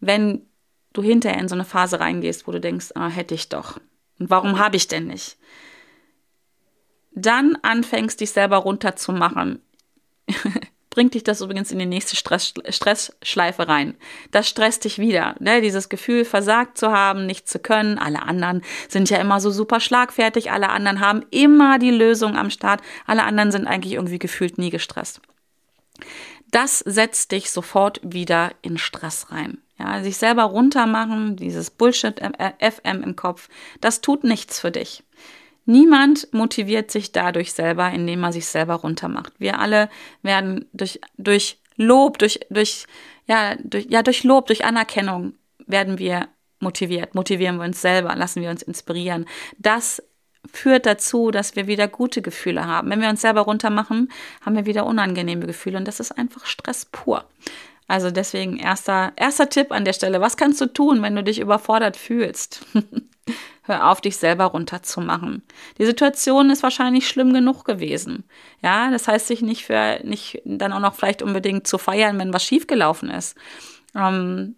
wenn 0.02 0.46
du 0.92 1.02
hinterher 1.02 1.40
in 1.40 1.48
so 1.48 1.56
eine 1.56 1.64
Phase 1.64 2.00
reingehst, 2.02 2.46
wo 2.46 2.52
du 2.52 2.60
denkst, 2.60 2.92
ah, 2.96 3.08
hätte 3.08 3.36
ich 3.36 3.48
doch. 3.48 3.80
Und 4.20 4.30
warum 4.30 4.60
habe 4.60 4.76
ich 4.76 4.90
denn 4.90 5.08
nicht? 5.08 5.38
dann 7.16 7.58
anfängst, 7.62 8.20
dich 8.20 8.32
selber 8.32 8.58
runterzumachen, 8.58 9.62
bringt 10.94 11.16
dich 11.16 11.24
das 11.24 11.42
übrigens 11.42 11.72
in 11.72 11.80
die 11.80 11.88
nächste 11.88 12.16
Stress, 12.16 12.54
Stressschleife 12.70 13.68
rein. 13.68 13.96
Das 14.30 14.48
stresst 14.48 14.86
dich 14.86 15.00
wieder. 15.00 15.36
Ne? 15.40 15.60
Dieses 15.60 15.90
Gefühl, 15.90 16.24
versagt 16.24 16.78
zu 16.78 16.92
haben, 16.92 17.26
nicht 17.26 17.50
zu 17.50 17.58
können. 17.58 17.98
Alle 17.98 18.22
anderen 18.22 18.62
sind 18.90 19.10
ja 19.10 19.18
immer 19.18 19.42
so 19.42 19.50
super 19.50 19.80
schlagfertig. 19.80 20.52
Alle 20.52 20.70
anderen 20.70 21.00
haben 21.00 21.26
immer 21.32 21.80
die 21.80 21.90
Lösung 21.90 22.38
am 22.38 22.52
Start. 22.52 22.82
Alle 23.08 23.24
anderen 23.24 23.52
sind 23.52 23.66
eigentlich 23.66 23.94
irgendwie 23.94 24.20
gefühlt 24.20 24.60
nie 24.60 24.70
gestresst. 24.70 25.20
Das 26.52 26.80
setzt 26.80 27.32
dich 27.32 27.50
sofort 27.50 28.00
wieder 28.04 28.52
in 28.62 28.78
Stress 28.78 29.32
rein. 29.32 29.58
Ja, 29.80 30.04
sich 30.04 30.18
selber 30.18 30.44
runtermachen, 30.44 31.36
dieses 31.36 31.72
Bullshit 31.72 32.22
FM 32.60 33.02
im 33.02 33.16
Kopf, 33.16 33.50
das 33.82 34.02
tut 34.02 34.24
nichts 34.24 34.60
für 34.60 34.70
dich. 34.70 35.04
Niemand 35.66 36.34
motiviert 36.34 36.92
sich 36.92 37.12
dadurch 37.12 37.54
selber, 37.54 37.90
indem 37.90 38.24
er 38.24 38.34
sich 38.34 38.46
selber 38.48 38.76
runtermacht. 38.76 39.34
Wir 39.40 39.60
alle 39.60 39.90
werden 40.22 40.66
durch, 40.74 41.00
durch 41.18 41.58
Lob, 41.76 42.20
durch, 42.20 42.40
durch, 42.50 42.86
ja, 43.28 43.56
durch, 43.64 43.88
ja, 43.90 44.04
durch 44.04 44.24
Lob, 44.24 44.48
durch 44.48 44.66
Anerkennung 44.66 45.34
werden 45.66 46.00
wir 46.00 46.28
motiviert. 46.60 47.16
Motivieren 47.16 47.58
wir 47.58 47.66
uns 47.66 47.82
selber, 47.82 48.16
lassen 48.16 48.42
wir 48.42 48.50
uns 48.50 48.62
inspirieren. 48.62 49.26
Das 49.58 50.04
führt 50.52 50.86
dazu, 50.86 51.32
dass 51.32 51.56
wir 51.56 51.68
wieder 51.68 51.88
gute 51.88 52.22
Gefühle 52.22 52.68
haben. 52.68 52.90
Wenn 52.90 53.02
wir 53.02 53.10
uns 53.10 53.22
selber 53.22 53.42
runtermachen, 53.42 54.12
haben 54.42 54.56
wir 54.56 54.66
wieder 54.66 54.86
unangenehme 54.86 55.46
Gefühle 55.46 55.78
und 55.78 55.88
das 55.88 56.00
ist 56.00 56.12
einfach 56.12 56.46
Stress 56.46 56.86
pur. 56.86 57.26
Also 57.88 58.12
deswegen 58.12 58.58
erster, 58.58 59.14
erster 59.16 59.50
Tipp 59.50 59.72
an 59.72 59.86
der 59.86 59.94
Stelle. 59.94 60.22
Was 60.22 60.38
kannst 60.38 60.60
du 60.62 60.66
tun, 60.66 61.02
wenn 61.02 61.16
du 61.16 61.24
dich 61.24 61.40
überfordert 61.40 61.98
fühlst? 61.98 62.66
Hör 63.64 63.90
auf, 63.90 64.02
dich 64.02 64.18
selber 64.18 64.46
runterzumachen. 64.46 65.42
Die 65.78 65.86
Situation 65.86 66.50
ist 66.50 66.64
wahrscheinlich 66.64 67.08
schlimm 67.08 67.34
genug 67.34 67.64
gewesen. 67.64 68.26
Ja, 68.62 68.92
das 68.92 69.08
heißt, 69.08 69.28
sich 69.28 69.42
nicht 69.42 69.66
für, 69.66 70.02
nicht 70.04 70.42
dann 70.44 70.74
auch 70.74 70.80
noch 70.80 70.96
vielleicht 70.96 71.22
unbedingt 71.22 71.66
zu 71.66 71.78
feiern, 71.78 72.20
wenn 72.20 72.34
was 72.34 72.44
schiefgelaufen 72.44 73.10
ist. 73.10 73.38
Ähm, 73.96 74.56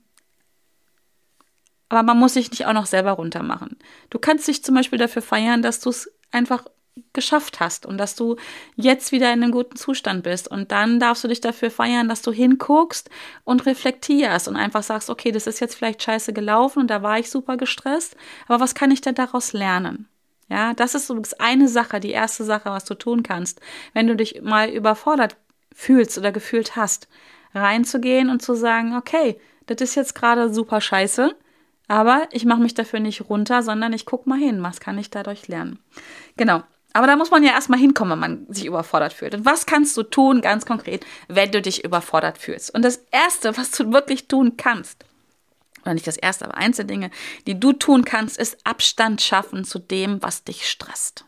aber 1.90 2.02
man 2.02 2.18
muss 2.18 2.34
sich 2.34 2.50
nicht 2.50 2.66
auch 2.66 2.74
noch 2.74 2.88
selber 2.88 3.12
runtermachen. 3.12 3.78
Du 4.10 4.18
kannst 4.18 4.48
dich 4.48 4.64
zum 4.64 4.74
Beispiel 4.74 4.98
dafür 4.98 5.22
feiern, 5.22 5.62
dass 5.62 5.80
du 5.80 5.92
es 5.92 6.12
einfach 6.32 6.66
geschafft 7.14 7.60
hast 7.60 7.86
und 7.86 7.98
dass 7.98 8.16
du 8.16 8.36
jetzt 8.76 9.12
wieder 9.12 9.34
in 9.34 9.44
einem 9.44 9.52
guten 9.52 9.76
Zustand 9.76 10.24
bist. 10.24 10.48
Und 10.48 10.72
dann 10.72 11.00
darfst 11.00 11.24
du 11.24 11.28
dich 11.28 11.42
dafür 11.42 11.72
feiern, 11.72 12.08
dass 12.08 12.22
du 12.22 12.32
hinguckst 12.32 13.10
und 13.44 13.66
reflektierst 13.66 14.48
und 14.48 14.56
einfach 14.56 14.84
sagst, 14.84 15.10
okay, 15.10 15.32
das 15.32 15.48
ist 15.48 15.60
jetzt 15.60 15.76
vielleicht 15.76 16.04
scheiße 16.04 16.34
gelaufen 16.34 16.80
und 16.80 16.90
da 16.90 17.02
war 17.02 17.20
ich 17.20 17.30
super 17.30 17.58
gestresst, 17.58 18.16
aber 18.48 18.60
was 18.60 18.76
kann 18.76 18.92
ich 18.92 19.02
denn 19.02 19.16
daraus 19.16 19.54
lernen? 19.54 20.08
Ja, 20.48 20.74
das 20.74 20.94
ist 20.94 21.10
übrigens 21.10 21.34
eine 21.34 21.68
Sache, 21.68 22.00
die 22.00 22.12
erste 22.12 22.44
Sache, 22.44 22.70
was 22.70 22.86
du 22.86 22.94
tun 22.94 23.24
kannst, 23.24 23.62
wenn 23.94 24.08
du 24.08 24.16
dich 24.16 24.42
mal 24.44 24.70
überfordert 24.70 25.38
fühlst 25.74 26.18
oder 26.18 26.32
gefühlt 26.32 26.76
hast, 26.76 27.08
reinzugehen 27.54 28.30
und 28.30 28.42
zu 28.42 28.54
sagen, 28.54 28.96
okay, 28.96 29.40
das 29.66 29.82
ist 29.82 29.96
jetzt 29.96 30.14
gerade 30.14 30.54
super 30.54 30.82
scheiße, 30.82 31.36
aber 31.88 32.28
ich 32.32 32.46
mache 32.46 32.62
mich 32.62 32.76
dafür 32.76 33.00
nicht 33.00 33.30
runter, 33.30 33.64
sondern 33.64 33.92
ich 33.92 34.06
gucke 34.06 34.30
mal 34.30 34.40
hin, 34.40 34.62
was 34.62 34.80
kann 34.80 34.98
ich 35.00 35.10
dadurch 35.10 35.48
lernen. 35.48 35.80
Genau. 36.38 36.64
Aber 36.96 37.08
da 37.08 37.18
muss 37.18 37.30
man 37.30 37.44
ja 37.44 37.52
erstmal 37.52 37.78
hinkommen, 37.78 38.14
wenn 38.14 38.20
man 38.20 38.54
sich 38.54 38.66
überfordert 38.66 39.12
fühlt. 39.12 39.36
Und 39.36 39.44
was 39.44 39.66
kannst 39.66 39.98
du 39.98 40.04
tun, 40.04 40.40
ganz 40.40 40.66
konkret, 40.66 41.06
wenn 41.28 41.52
du 41.52 41.62
dich 41.62 41.84
überfordert 41.84 42.38
fühlst? 42.38 42.74
Und 42.74 42.84
das 42.84 43.04
Erste, 43.12 43.58
was 43.58 43.72
du 43.72 43.92
wirklich 43.92 44.30
tun 44.30 44.56
kannst, 44.56 45.04
oder 45.82 45.94
nicht 45.94 46.08
das 46.08 46.16
Erste, 46.16 46.46
aber 46.46 46.58
der 46.58 46.86
Dinge, 46.86 47.12
die 47.48 47.60
du 47.60 47.74
tun 47.74 48.06
kannst, 48.06 48.38
ist 48.38 48.66
Abstand 48.66 49.22
schaffen 49.22 49.66
zu 49.66 49.78
dem, 49.78 50.24
was 50.24 50.46
dich 50.46 50.70
stresst. 50.70 51.26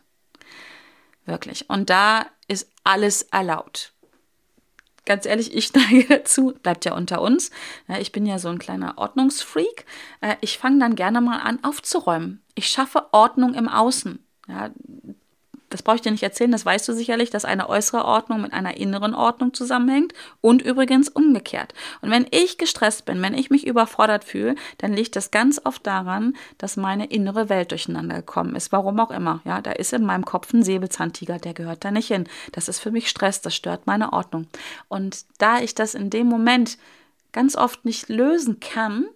Wirklich. 1.26 1.68
Und 1.68 1.90
da 1.90 2.24
ist 2.46 2.70
alles 2.82 3.24
erlaubt. 3.24 3.92
Ganz 5.04 5.26
ehrlich, 5.26 5.54
ich 5.54 5.74
neige 5.74 6.06
dazu, 6.08 6.54
bleibt 6.62 6.86
ja 6.86 6.94
unter 6.94 7.20
uns. 7.20 7.50
Ich 8.00 8.10
bin 8.10 8.24
ja 8.24 8.38
so 8.38 8.48
ein 8.48 8.58
kleiner 8.58 8.96
Ordnungsfreak. 8.96 9.84
Äh, 10.22 10.36
ich 10.40 10.56
fange 10.56 10.78
dann 10.78 10.96
gerne 10.96 11.20
mal 11.20 11.40
an 11.40 11.62
aufzuräumen. 11.62 12.42
Ich 12.54 12.68
schaffe 12.68 13.12
Ordnung 13.12 13.52
im 13.52 13.68
Außen. 13.68 14.24
Ja, 14.48 14.70
das 15.70 15.82
brauche 15.82 15.96
ich 15.96 16.02
dir 16.02 16.10
nicht 16.10 16.22
erzählen, 16.22 16.50
das 16.50 16.64
weißt 16.64 16.88
du 16.88 16.92
sicherlich, 16.92 17.30
dass 17.30 17.44
eine 17.44 17.68
äußere 17.68 18.04
Ordnung 18.04 18.40
mit 18.40 18.52
einer 18.52 18.76
inneren 18.76 19.14
Ordnung 19.14 19.52
zusammenhängt 19.52 20.14
und 20.40 20.62
übrigens 20.62 21.08
umgekehrt. 21.08 21.74
Und 22.00 22.10
wenn 22.10 22.26
ich 22.30 22.58
gestresst 22.58 23.04
bin, 23.04 23.20
wenn 23.20 23.34
ich 23.34 23.50
mich 23.50 23.66
überfordert 23.66 24.24
fühle, 24.24 24.54
dann 24.78 24.92
liegt 24.92 25.16
das 25.16 25.30
ganz 25.30 25.60
oft 25.64 25.86
daran, 25.86 26.36
dass 26.56 26.76
meine 26.76 27.06
innere 27.06 27.48
Welt 27.48 27.70
durcheinander 27.70 28.16
gekommen 28.16 28.56
ist. 28.56 28.72
Warum 28.72 28.98
auch 29.00 29.10
immer. 29.10 29.40
Ja, 29.44 29.60
da 29.60 29.72
ist 29.72 29.92
in 29.92 30.04
meinem 30.04 30.24
Kopf 30.24 30.52
ein 30.52 30.62
Säbelzahntiger, 30.62 31.38
der 31.38 31.54
gehört 31.54 31.84
da 31.84 31.90
nicht 31.90 32.08
hin. 32.08 32.28
Das 32.52 32.68
ist 32.68 32.80
für 32.80 32.90
mich 32.90 33.08
Stress, 33.08 33.40
das 33.40 33.54
stört 33.54 33.86
meine 33.86 34.12
Ordnung. 34.12 34.46
Und 34.88 35.24
da 35.38 35.60
ich 35.60 35.74
das 35.74 35.94
in 35.94 36.10
dem 36.10 36.26
Moment 36.28 36.78
ganz 37.32 37.56
oft 37.56 37.84
nicht 37.84 38.08
lösen 38.08 38.60
kann, 38.60 39.06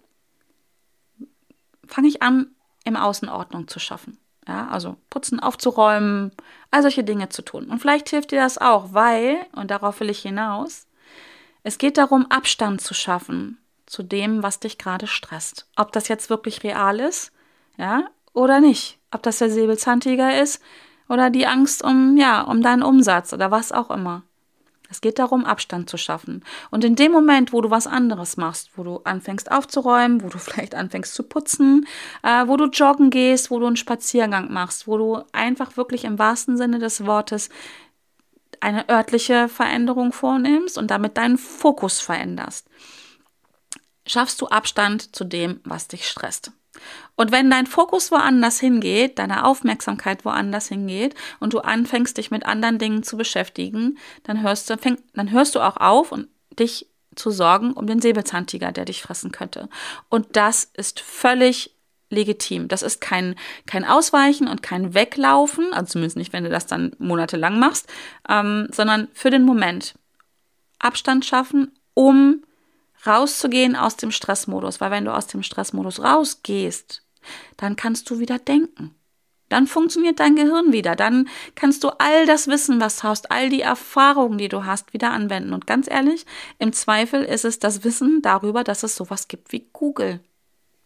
fange 1.87 2.07
ich 2.07 2.21
an, 2.21 2.47
im 2.85 2.95
Außen 2.95 3.29
Ordnung 3.29 3.67
zu 3.67 3.79
schaffen. 3.79 4.17
Ja, 4.47 4.67
also 4.67 4.97
putzen, 5.09 5.39
aufzuräumen, 5.39 6.31
all 6.69 6.81
solche 6.81 7.03
Dinge 7.03 7.29
zu 7.29 7.43
tun. 7.43 7.69
Und 7.69 7.79
vielleicht 7.79 8.09
hilft 8.09 8.31
dir 8.31 8.41
das 8.41 8.57
auch, 8.57 8.93
weil, 8.93 9.37
und 9.55 9.71
darauf 9.71 9.99
will 9.99 10.09
ich 10.09 10.19
hinaus, 10.19 10.87
es 11.63 11.77
geht 11.77 11.97
darum, 11.97 12.25
Abstand 12.29 12.81
zu 12.81 12.93
schaffen 12.93 13.57
zu 13.85 14.03
dem, 14.03 14.43
was 14.43 14.59
dich 14.59 14.77
gerade 14.77 15.07
stresst. 15.07 15.67
Ob 15.77 15.91
das 15.91 16.07
jetzt 16.07 16.29
wirklich 16.29 16.63
real 16.63 16.99
ist, 16.99 17.31
ja, 17.77 18.09
oder 18.33 18.59
nicht. 18.59 18.99
Ob 19.11 19.23
das 19.23 19.37
der 19.37 19.49
Säbelzahntiger 19.49 20.41
ist 20.41 20.61
oder 21.07 21.29
die 21.29 21.47
Angst 21.47 21.83
um, 21.83 22.17
ja, 22.17 22.41
um 22.41 22.61
deinen 22.61 22.83
Umsatz 22.83 23.31
oder 23.33 23.51
was 23.51 23.71
auch 23.71 23.91
immer. 23.91 24.23
Es 24.93 25.01
geht 25.01 25.17
darum, 25.17 25.43
Abstand 25.43 25.89
zu 25.89 25.97
schaffen. 25.97 26.43
Und 26.69 26.83
in 26.83 26.95
dem 26.95 27.11
Moment, 27.11 27.51
wo 27.51 27.61
du 27.61 27.71
was 27.71 27.87
anderes 27.87 28.37
machst, 28.37 28.69
wo 28.75 28.83
du 28.83 29.01
anfängst 29.05 29.51
aufzuräumen, 29.51 30.21
wo 30.21 30.29
du 30.29 30.37
vielleicht 30.37 30.75
anfängst 30.75 31.15
zu 31.15 31.23
putzen, 31.23 31.87
äh, 32.21 32.47
wo 32.47 32.57
du 32.57 32.65
joggen 32.65 33.09
gehst, 33.09 33.49
wo 33.49 33.57
du 33.57 33.65
einen 33.65 33.75
Spaziergang 33.75 34.53
machst, 34.53 34.87
wo 34.87 34.97
du 34.97 35.23
einfach 35.31 35.77
wirklich 35.77 36.05
im 36.05 36.19
wahrsten 36.19 36.57
Sinne 36.57 36.77
des 36.77 37.07
Wortes 37.07 37.49
eine 38.59 38.87
örtliche 38.87 39.49
Veränderung 39.49 40.13
vornimmst 40.13 40.77
und 40.77 40.91
damit 40.91 41.17
deinen 41.17 41.39
Fokus 41.39 41.99
veränderst, 41.99 42.67
schaffst 44.05 44.39
du 44.41 44.47
Abstand 44.47 45.15
zu 45.15 45.23
dem, 45.23 45.59
was 45.63 45.87
dich 45.87 46.07
stresst. 46.07 46.51
Und 47.15 47.31
wenn 47.31 47.49
dein 47.49 47.67
Fokus 47.67 48.11
woanders 48.11 48.59
hingeht, 48.59 49.19
deine 49.19 49.45
Aufmerksamkeit 49.45 50.25
woanders 50.25 50.67
hingeht 50.67 51.15
und 51.39 51.53
du 51.53 51.59
anfängst, 51.59 52.17
dich 52.17 52.31
mit 52.31 52.45
anderen 52.45 52.79
Dingen 52.79 53.03
zu 53.03 53.17
beschäftigen, 53.17 53.97
dann 54.23 54.41
hörst 54.41 54.69
du, 54.69 54.77
fäng, 54.77 54.97
dann 55.13 55.31
hörst 55.31 55.55
du 55.55 55.59
auch 55.59 55.77
auf 55.77 56.11
und 56.11 56.27
dich 56.59 56.87
zu 57.15 57.29
sorgen 57.29 57.73
um 57.73 57.85
den 57.85 58.01
Säbelzahntiger, 58.01 58.71
der 58.71 58.85
dich 58.85 59.01
fressen 59.01 59.31
könnte. 59.31 59.69
Und 60.09 60.35
das 60.35 60.63
ist 60.73 60.99
völlig 60.99 61.75
legitim. 62.09 62.67
Das 62.67 62.81
ist 62.81 63.01
kein, 63.01 63.35
kein 63.65 63.85
Ausweichen 63.85 64.47
und 64.47 64.63
kein 64.63 64.93
Weglaufen, 64.93 65.73
also 65.73 65.93
zumindest 65.93 66.17
nicht, 66.17 66.33
wenn 66.33 66.43
du 66.43 66.49
das 66.49 66.67
dann 66.67 66.95
monatelang 66.99 67.59
machst, 67.59 67.91
ähm, 68.29 68.67
sondern 68.71 69.09
für 69.13 69.29
den 69.29 69.43
Moment 69.43 69.95
Abstand 70.79 71.25
schaffen, 71.25 71.71
um 71.93 72.43
rauszugehen 73.05 73.75
aus 73.75 73.97
dem 73.97 74.11
Stressmodus, 74.11 74.81
weil 74.81 74.91
wenn 74.91 75.05
du 75.05 75.13
aus 75.13 75.27
dem 75.27 75.43
Stressmodus 75.43 76.01
rausgehst, 76.01 77.03
dann 77.57 77.75
kannst 77.75 78.09
du 78.09 78.19
wieder 78.19 78.39
denken. 78.39 78.95
Dann 79.49 79.67
funktioniert 79.67 80.19
dein 80.19 80.35
Gehirn 80.35 80.73
wieder. 80.73 80.95
Dann 80.95 81.29
kannst 81.53 81.83
du 81.83 81.89
all 81.99 82.25
das 82.25 82.47
Wissen, 82.47 82.81
was 82.81 82.97
du 82.97 83.03
hast, 83.03 83.29
all 83.29 83.49
die 83.49 83.61
Erfahrungen, 83.61 84.39
die 84.39 84.49
du 84.49 84.65
hast, 84.65 84.93
wieder 84.93 85.11
anwenden. 85.11 85.53
Und 85.53 85.67
ganz 85.67 85.87
ehrlich, 85.87 86.25
im 86.57 86.73
Zweifel 86.73 87.23
ist 87.23 87.45
es 87.45 87.59
das 87.59 87.83
Wissen 87.83 88.23
darüber, 88.23 88.63
dass 88.63 88.81
es 88.81 88.95
sowas 88.95 89.27
gibt 89.27 89.51
wie 89.51 89.67
Google. 89.71 90.21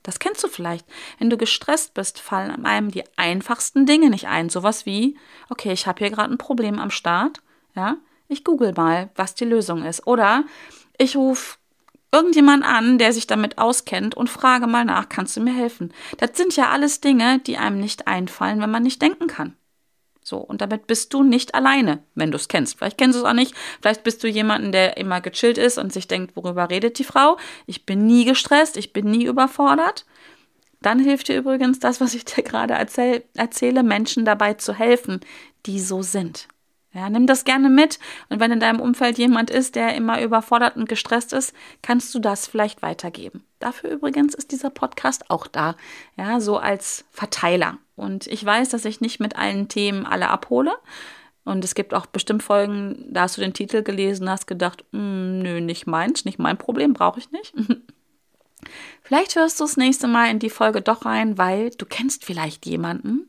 Das 0.03 0.19
kennst 0.19 0.43
du 0.43 0.47
vielleicht. 0.47 0.85
Wenn 1.17 1.29
du 1.29 1.37
gestresst 1.37 1.93
bist, 1.93 2.19
fallen 2.19 2.65
einem 2.65 2.91
die 2.91 3.03
einfachsten 3.17 3.85
Dinge 3.85 4.09
nicht 4.09 4.27
ein. 4.27 4.49
Sowas 4.49 4.85
wie, 4.85 5.17
okay, 5.49 5.71
ich 5.71 5.87
habe 5.87 5.99
hier 5.99 6.09
gerade 6.09 6.33
ein 6.33 6.37
Problem 6.37 6.79
am 6.79 6.91
Start. 6.91 7.41
Ja, 7.75 7.95
ich 8.27 8.43
google 8.43 8.73
mal, 8.73 9.09
was 9.15 9.35
die 9.35 9.45
Lösung 9.45 9.85
ist. 9.85 10.07
Oder 10.07 10.43
ich 10.97 11.15
rufe 11.15 11.57
irgendjemand 12.11 12.63
an, 12.63 12.97
der 12.97 13.13
sich 13.13 13.27
damit 13.27 13.57
auskennt 13.57 14.15
und 14.15 14.29
frage 14.29 14.67
mal 14.67 14.85
nach, 14.85 15.09
kannst 15.09 15.35
du 15.37 15.41
mir 15.41 15.53
helfen? 15.53 15.93
Das 16.17 16.31
sind 16.35 16.55
ja 16.55 16.69
alles 16.69 17.01
Dinge, 17.01 17.39
die 17.39 17.57
einem 17.57 17.79
nicht 17.79 18.07
einfallen, 18.07 18.61
wenn 18.61 18.71
man 18.71 18.83
nicht 18.83 19.01
denken 19.01 19.27
kann. 19.27 19.55
So, 20.23 20.39
und 20.39 20.59
damit 20.59 20.87
bist 20.87 21.13
du 21.13 21.23
nicht 21.23 21.55
alleine, 21.55 22.03
wenn 22.13 22.31
du 22.31 22.35
es 22.35 22.49
kennst. 22.49 22.77
Vielleicht 22.77 22.97
kennst 22.97 23.15
du 23.15 23.23
es 23.23 23.25
auch 23.25 23.33
nicht. 23.33 23.55
Vielleicht 23.81 24.03
bist 24.03 24.21
du 24.23 24.27
jemanden, 24.27 24.73
der 24.73 24.97
immer 24.97 25.21
gechillt 25.21 25.57
ist 25.57 25.77
und 25.77 25.93
sich 25.93 26.07
denkt, 26.07 26.35
worüber 26.35 26.69
redet 26.69 26.99
die 26.99 27.05
Frau? 27.05 27.37
Ich 27.65 27.85
bin 27.85 28.05
nie 28.05 28.25
gestresst, 28.25 28.75
ich 28.75 28.91
bin 28.91 29.09
nie 29.09 29.23
überfordert. 29.23 30.05
Dann 30.81 30.99
hilft 30.99 31.29
dir 31.29 31.37
übrigens 31.37 31.79
das, 31.79 32.01
was 32.01 32.13
ich 32.13 32.25
dir 32.25 32.43
gerade 32.43 32.73
erzähl 32.73 33.23
erzähle, 33.35 33.83
Menschen 33.83 34.25
dabei 34.25 34.55
zu 34.55 34.73
helfen, 34.73 35.21
die 35.65 35.79
so 35.79 36.01
sind. 36.01 36.49
Ja, 36.93 37.09
nimm 37.09 37.27
das 37.27 37.43
gerne 37.43 37.69
mit. 37.69 37.99
Und 38.29 38.39
wenn 38.39 38.51
in 38.51 38.59
deinem 38.59 38.79
Umfeld 38.79 39.17
jemand 39.17 39.49
ist, 39.49 39.75
der 39.75 39.95
immer 39.95 40.21
überfordert 40.21 40.77
und 40.77 40.89
gestresst 40.89 41.33
ist, 41.33 41.53
kannst 41.81 42.13
du 42.15 42.19
das 42.19 42.47
vielleicht 42.47 42.81
weitergeben. 42.81 43.43
Dafür 43.59 43.91
übrigens 43.91 44.33
ist 44.33 44.51
dieser 44.51 44.69
Podcast 44.69 45.29
auch 45.29 45.47
da. 45.47 45.75
Ja, 46.15 46.39
so 46.39 46.57
als 46.57 47.05
Verteiler. 47.11 47.77
Und 47.95 48.27
ich 48.27 48.43
weiß, 48.43 48.69
dass 48.69 48.85
ich 48.85 49.01
nicht 49.01 49.19
mit 49.19 49.35
allen 49.35 49.67
Themen 49.67 50.05
alle 50.05 50.29
abhole. 50.29 50.73
Und 51.43 51.63
es 51.63 51.75
gibt 51.75 51.93
auch 51.93 52.05
bestimmt 52.05 52.43
Folgen, 52.43 53.05
da 53.09 53.21
hast 53.21 53.37
du 53.37 53.41
den 53.41 53.53
Titel 53.53 53.81
gelesen, 53.81 54.29
hast 54.29 54.47
gedacht, 54.47 54.83
hm, 54.91 55.39
nö, 55.39 55.61
nicht 55.61 55.87
meins, 55.87 56.25
nicht 56.25 56.39
mein 56.39 56.57
Problem, 56.57 56.93
brauche 56.93 57.19
ich 57.19 57.31
nicht. 57.31 57.53
vielleicht 59.01 59.35
hörst 59.35 59.59
du 59.59 59.63
das 59.63 59.77
nächste 59.77 60.07
Mal 60.07 60.29
in 60.29 60.39
die 60.39 60.49
Folge 60.49 60.81
doch 60.81 61.05
rein, 61.05 61.37
weil 61.37 61.69
du 61.69 61.85
kennst 61.85 62.25
vielleicht 62.25 62.65
jemanden, 62.65 63.27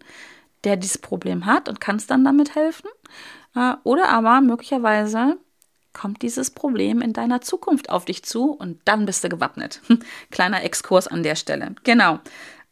der 0.65 0.77
dieses 0.77 0.99
Problem 0.99 1.47
hat 1.47 1.69
und 1.69 1.81
kannst 1.81 2.11
dann 2.11 2.25
damit 2.25 2.57
helfen. 2.57 2.89
Oder 3.85 4.09
aber 4.09 4.41
möglicherweise 4.41 5.39
kommt 5.93 6.23
dieses 6.23 6.51
Problem 6.51 7.01
in 7.01 7.13
deiner 7.13 7.41
Zukunft 7.41 7.91
auf 7.91 8.05
dich 8.05 8.25
zu 8.25 8.53
und 8.53 8.81
dann 8.85 9.07
bist 9.07 9.25
du 9.25 9.29
gewappnet. 9.29 9.81
Kleiner 10.31 10.63
Exkurs 10.63 11.09
an 11.09 11.23
der 11.23 11.35
Stelle. 11.35 11.75
Genau. 11.83 12.21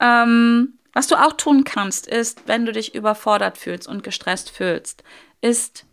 Ähm, 0.00 0.78
was 0.92 1.08
du 1.08 1.16
auch 1.16 1.32
tun 1.32 1.64
kannst, 1.64 2.06
ist, 2.06 2.46
wenn 2.46 2.64
du 2.64 2.72
dich 2.72 2.94
überfordert 2.94 3.58
fühlst 3.58 3.88
und 3.88 4.02
gestresst 4.02 4.50
fühlst, 4.50 5.02
ist 5.40 5.84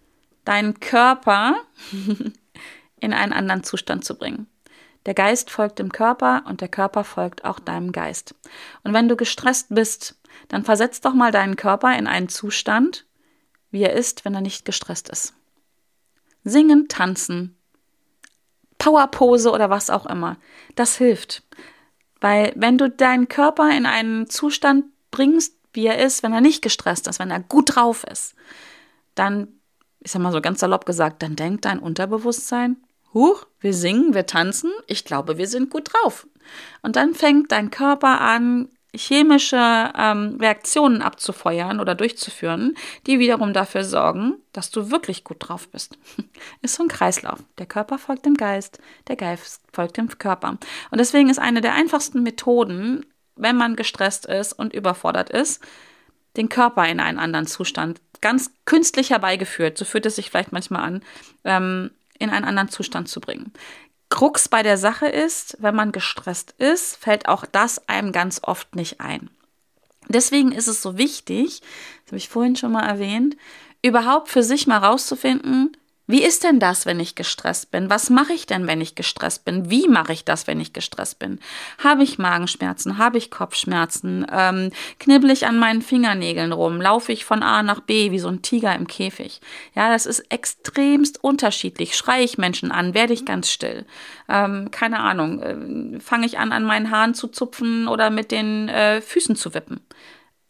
deinen 0.46 0.80
Körper 0.80 1.56
in 3.00 3.14
einen 3.14 3.34
anderen 3.34 3.64
Zustand 3.64 4.06
zu 4.06 4.18
bringen. 4.18 4.48
Der 5.06 5.14
Geist 5.14 5.50
folgt 5.50 5.80
dem 5.80 5.92
Körper 5.92 6.44
und 6.48 6.62
der 6.62 6.70
Körper 6.70 7.04
folgt 7.04 7.44
auch 7.44 7.60
deinem 7.60 7.92
Geist. 7.92 8.36
Und 8.84 8.94
wenn 8.94 9.10
du 9.10 9.18
gestresst 9.18 9.68
bist, 9.70 10.18
dann 10.48 10.64
versetz 10.64 11.02
doch 11.02 11.14
mal 11.14 11.32
deinen 11.32 11.58
Körper 11.58 11.98
in 11.98 12.08
einen 12.08 12.30
Zustand, 12.30 13.06
wie 13.74 13.82
er 13.82 13.94
ist, 13.94 14.24
wenn 14.24 14.36
er 14.36 14.42
nicht 14.42 14.66
gestresst 14.66 15.10
ist. 15.10 15.34
Singen, 16.44 16.88
tanzen, 16.88 17.58
Powerpose 18.78 19.52
oder 19.52 19.70
was 19.70 19.90
auch 19.90 20.06
immer. 20.06 20.38
Das 20.76 20.96
hilft. 20.98 21.42
Weil 22.22 22.54
wenn 22.56 22.78
du 22.78 22.90
deinen 22.90 23.28
Körper 23.28 23.76
in 23.76 23.86
einen 23.86 24.30
Zustand 24.30 24.86
bringst, 25.10 25.56
wie 25.74 25.88
er 25.88 25.98
ist, 26.06 26.22
wenn 26.22 26.34
er 26.34 26.42
nicht 26.42 26.62
gestresst 26.62 27.08
ist, 27.08 27.20
wenn 27.20 27.32
er 27.32 27.40
gut 27.40 27.76
drauf 27.76 28.04
ist, 28.04 28.36
dann, 29.16 29.48
ich 30.02 30.12
sag 30.12 30.22
mal 30.22 30.32
so 30.32 30.40
ganz 30.40 30.60
salopp 30.60 30.86
gesagt, 30.86 31.24
dann 31.24 31.36
denkt 31.36 31.66
dein 31.66 31.80
Unterbewusstsein, 31.80 32.78
huch, 33.14 33.48
wir 33.60 33.74
singen, 33.74 34.14
wir 34.14 34.28
tanzen, 34.28 34.72
ich 34.86 35.04
glaube, 35.04 35.38
wir 35.40 35.48
sind 35.48 35.72
gut 35.72 35.92
drauf. 35.92 36.28
Und 36.84 36.96
dann 36.96 37.16
fängt 37.16 37.52
dein 37.52 37.72
Körper 37.72 38.22
an, 38.22 38.70
chemische 38.96 39.92
ähm, 39.98 40.38
Reaktionen 40.40 41.02
abzufeuern 41.02 41.80
oder 41.80 41.96
durchzuführen, 41.96 42.76
die 43.08 43.20
wiederum 43.20 43.54
dafür 43.54 43.84
sorgen, 43.84 44.36
dass 44.52 44.70
du 44.70 44.92
wirklich 44.92 45.24
gut 45.24 45.38
drauf 45.40 45.68
bist. 45.70 45.98
ist 46.62 46.76
so 46.76 46.84
ein 46.84 46.90
Kreislauf. 46.90 47.40
Der 47.58 47.66
Körper 47.66 47.98
folgt 47.98 48.26
dem 48.26 48.36
Geist, 48.36 48.80
der 49.08 49.16
Geist 49.16 49.62
folgt 49.72 49.98
dem 49.98 50.10
Körper. 50.10 50.58
Und 50.92 51.00
deswegen 51.00 51.30
ist 51.30 51.40
eine 51.40 51.62
der 51.62 51.74
einfachsten 51.74 52.24
Methoden, 52.24 53.06
wenn 53.36 53.58
man 53.58 53.76
gestresst 53.76 54.26
ist 54.26 54.54
und 54.54 54.74
überfordert 54.74 55.30
ist, 55.30 55.64
den 56.38 56.50
Körper 56.50 56.88
in 56.88 57.00
einen 57.00 57.20
anderen 57.20 57.48
Zustand 57.48 58.00
ganz 58.22 58.52
künstlich 58.66 59.10
herbeigeführt, 59.10 59.78
so 59.78 59.86
fühlt 59.86 60.06
es 60.06 60.16
sich 60.16 60.30
vielleicht 60.30 60.52
manchmal 60.52 60.84
an, 60.84 61.04
ähm, 61.44 61.92
in 62.20 62.30
einen 62.30 62.46
anderen 62.46 62.70
Zustand 62.70 63.10
zu 63.10 63.20
bringen. 63.20 63.52
Krux 64.14 64.48
bei 64.48 64.62
der 64.62 64.78
Sache 64.78 65.08
ist, 65.08 65.58
wenn 65.60 65.74
man 65.74 65.92
gestresst 65.92 66.54
ist, 66.60 66.98
fällt 66.98 67.28
auch 67.28 67.48
das 67.48 67.90
einem 67.90 68.12
ganz 68.12 68.42
oft 68.44 68.76
nicht 68.76 69.02
ein. 69.02 69.32
Deswegen 70.08 70.52
ist 70.52 70.68
es 70.68 70.84
so 70.84 71.00
wichtig, 71.00 71.62
das 72.04 72.12
habe 72.12 72.18
ich 72.18 72.30
vorhin 72.30 72.56
schon 72.56 72.74
mal 72.74 72.86
erwähnt, 72.86 73.36
überhaupt 73.82 74.30
für 74.30 74.44
sich 74.44 74.68
mal 74.68 74.78
rauszufinden, 74.78 75.76
wie 76.06 76.22
ist 76.22 76.44
denn 76.44 76.60
das, 76.60 76.86
wenn 76.86 77.00
ich 77.00 77.16
gestresst 77.16 77.72
bin? 77.72 77.90
Was 77.90 78.10
mache 78.10 78.34
ich 78.34 78.46
denn, 78.46 78.68
wenn 78.68 78.82
ich 78.82 78.96
gestresst 78.96 79.46
bin? 79.46 79.70
Wie 79.70 79.88
mache 79.88 80.12
ich 80.12 80.26
das, 80.26 80.48
wenn 80.48 80.60
ich 80.60 80.74
gestresst 80.74 81.18
bin? 81.18 81.40
Habe 81.82 82.04
ich 82.04 82.18
Magenschmerzen? 82.18 82.98
Habe 82.98 83.18
ich 83.18 83.32
Kopfschmerzen? 83.32 84.28
Ähm, 84.30 84.72
knibbel 85.00 85.32
ich 85.32 85.48
an 85.48 85.58
meinen 85.58 85.82
Fingernägeln 85.82 86.52
rum? 86.52 86.82
Laufe 86.82 87.14
ich 87.14 87.24
von 87.24 87.42
A 87.42 87.64
nach 87.64 87.80
B 87.80 88.12
wie 88.12 88.20
so 88.20 88.28
ein 88.28 88.42
Tiger 88.42 88.76
im 88.76 88.88
Käfig? 88.88 89.40
Ja, 89.76 89.92
das 89.92 90.06
ist 90.06 90.20
extremst 90.30 91.24
unterschiedlich. 91.24 91.96
Schreie 91.96 92.26
ich 92.26 92.38
Menschen 92.38 92.74
an? 92.74 92.94
Werde 92.94 93.14
ich 93.14 93.26
ganz 93.26 93.50
still? 93.50 93.86
Ähm, 94.28 94.72
keine 94.72 95.00
Ahnung. 95.00 95.42
Äh, 95.42 96.00
Fange 96.02 96.26
ich 96.26 96.38
an, 96.38 96.52
an 96.52 96.66
meinen 96.66 96.92
Haaren 96.92 97.14
zu 97.14 97.30
zupfen 97.30 97.88
oder 97.88 98.10
mit 98.10 98.32
den 98.32 98.68
äh, 98.68 99.00
Füßen 99.00 99.38
zu 99.38 99.54
wippen? 99.54 99.80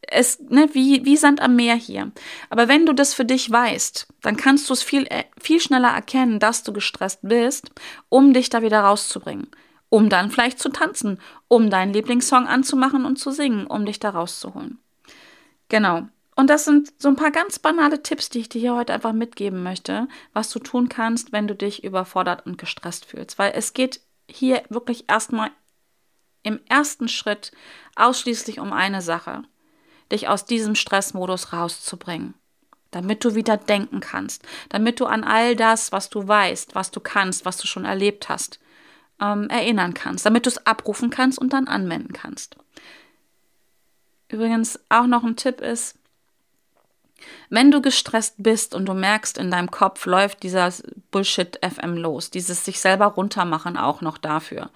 Es, 0.09 0.39
ne, 0.49 0.69
wie, 0.73 1.05
wie 1.05 1.17
Sand 1.17 1.41
am 1.41 1.55
Meer 1.55 1.75
hier. 1.75 2.11
Aber 2.49 2.67
wenn 2.67 2.85
du 2.85 2.93
das 2.93 3.13
für 3.13 3.25
dich 3.25 3.49
weißt, 3.49 4.07
dann 4.21 4.37
kannst 4.37 4.69
du 4.69 4.73
es 4.73 4.83
viel, 4.83 5.05
äh, 5.07 5.23
viel 5.39 5.59
schneller 5.59 5.89
erkennen, 5.89 6.39
dass 6.39 6.63
du 6.63 6.73
gestresst 6.73 7.19
bist, 7.21 7.71
um 8.09 8.33
dich 8.33 8.49
da 8.49 8.61
wieder 8.61 8.81
rauszubringen. 8.81 9.47
Um 9.89 10.09
dann 10.09 10.31
vielleicht 10.31 10.59
zu 10.59 10.69
tanzen, 10.69 11.19
um 11.47 11.69
deinen 11.69 11.93
Lieblingssong 11.93 12.47
anzumachen 12.47 13.05
und 13.05 13.17
zu 13.17 13.31
singen, 13.31 13.67
um 13.67 13.85
dich 13.85 13.99
da 13.99 14.09
rauszuholen. 14.09 14.79
Genau. 15.69 16.07
Und 16.35 16.49
das 16.49 16.65
sind 16.65 16.91
so 16.97 17.09
ein 17.09 17.15
paar 17.15 17.29
ganz 17.29 17.59
banale 17.59 18.01
Tipps, 18.01 18.29
die 18.29 18.39
ich 18.39 18.49
dir 18.49 18.59
hier 18.59 18.75
heute 18.75 18.93
einfach 18.93 19.13
mitgeben 19.13 19.61
möchte, 19.61 20.07
was 20.33 20.49
du 20.49 20.57
tun 20.57 20.89
kannst, 20.89 21.31
wenn 21.31 21.47
du 21.47 21.53
dich 21.53 21.83
überfordert 21.83 22.47
und 22.47 22.57
gestresst 22.57 23.05
fühlst. 23.05 23.37
Weil 23.37 23.53
es 23.55 23.73
geht 23.73 24.01
hier 24.27 24.63
wirklich 24.69 25.05
erstmal 25.07 25.51
im 26.41 26.59
ersten 26.67 27.07
Schritt 27.07 27.51
ausschließlich 27.95 28.59
um 28.59 28.73
eine 28.73 29.03
Sache 29.03 29.43
dich 30.13 30.27
aus 30.27 30.45
diesem 30.45 30.75
Stressmodus 30.75 31.51
rauszubringen. 31.51 32.35
Damit 32.91 33.25
du 33.25 33.33
wieder 33.35 33.57
denken 33.57 33.99
kannst, 33.99 34.43
damit 34.69 34.99
du 34.99 35.05
an 35.05 35.23
all 35.23 35.55
das, 35.55 35.91
was 35.91 36.09
du 36.09 36.27
weißt, 36.27 36.75
was 36.75 36.91
du 36.91 36.99
kannst, 36.99 37.43
was 37.43 37.57
du 37.57 37.65
schon 37.65 37.85
erlebt 37.85 38.29
hast, 38.29 38.59
ähm, 39.19 39.49
erinnern 39.49 39.93
kannst, 39.93 40.25
damit 40.25 40.45
du 40.45 40.49
es 40.49 40.65
abrufen 40.65 41.09
kannst 41.09 41.39
und 41.39 41.53
dann 41.53 41.67
anwenden 41.67 42.13
kannst. 42.13 42.55
Übrigens 44.29 44.79
auch 44.89 45.07
noch 45.07 45.23
ein 45.23 45.35
Tipp 45.35 45.59
ist, 45.59 45.97
wenn 47.49 47.71
du 47.71 47.81
gestresst 47.81 48.35
bist 48.37 48.73
und 48.75 48.85
du 48.85 48.93
merkst, 48.93 49.37
in 49.37 49.51
deinem 49.51 49.71
Kopf 49.71 50.05
läuft 50.05 50.43
dieser 50.43 50.71
Bullshit 51.11 51.59
FM 51.63 51.95
los, 51.95 52.29
dieses 52.29 52.65
sich 52.65 52.79
selber 52.79 53.05
runtermachen 53.05 53.77
auch 53.77 54.01
noch 54.01 54.17
dafür. 54.17 54.69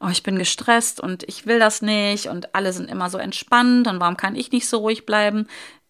Oh, 0.00 0.08
ich 0.08 0.22
bin 0.22 0.38
gestresst 0.38 1.00
und 1.00 1.22
ich 1.24 1.46
will 1.46 1.58
das 1.58 1.82
nicht 1.82 2.28
und 2.28 2.54
alle 2.54 2.72
sind 2.72 2.90
immer 2.90 3.10
so 3.10 3.18
entspannt 3.18 3.86
und 3.86 4.00
warum 4.00 4.16
kann 4.16 4.36
ich 4.36 4.52
nicht 4.52 4.68
so 4.68 4.78
ruhig 4.78 5.06
bleiben? 5.06 5.46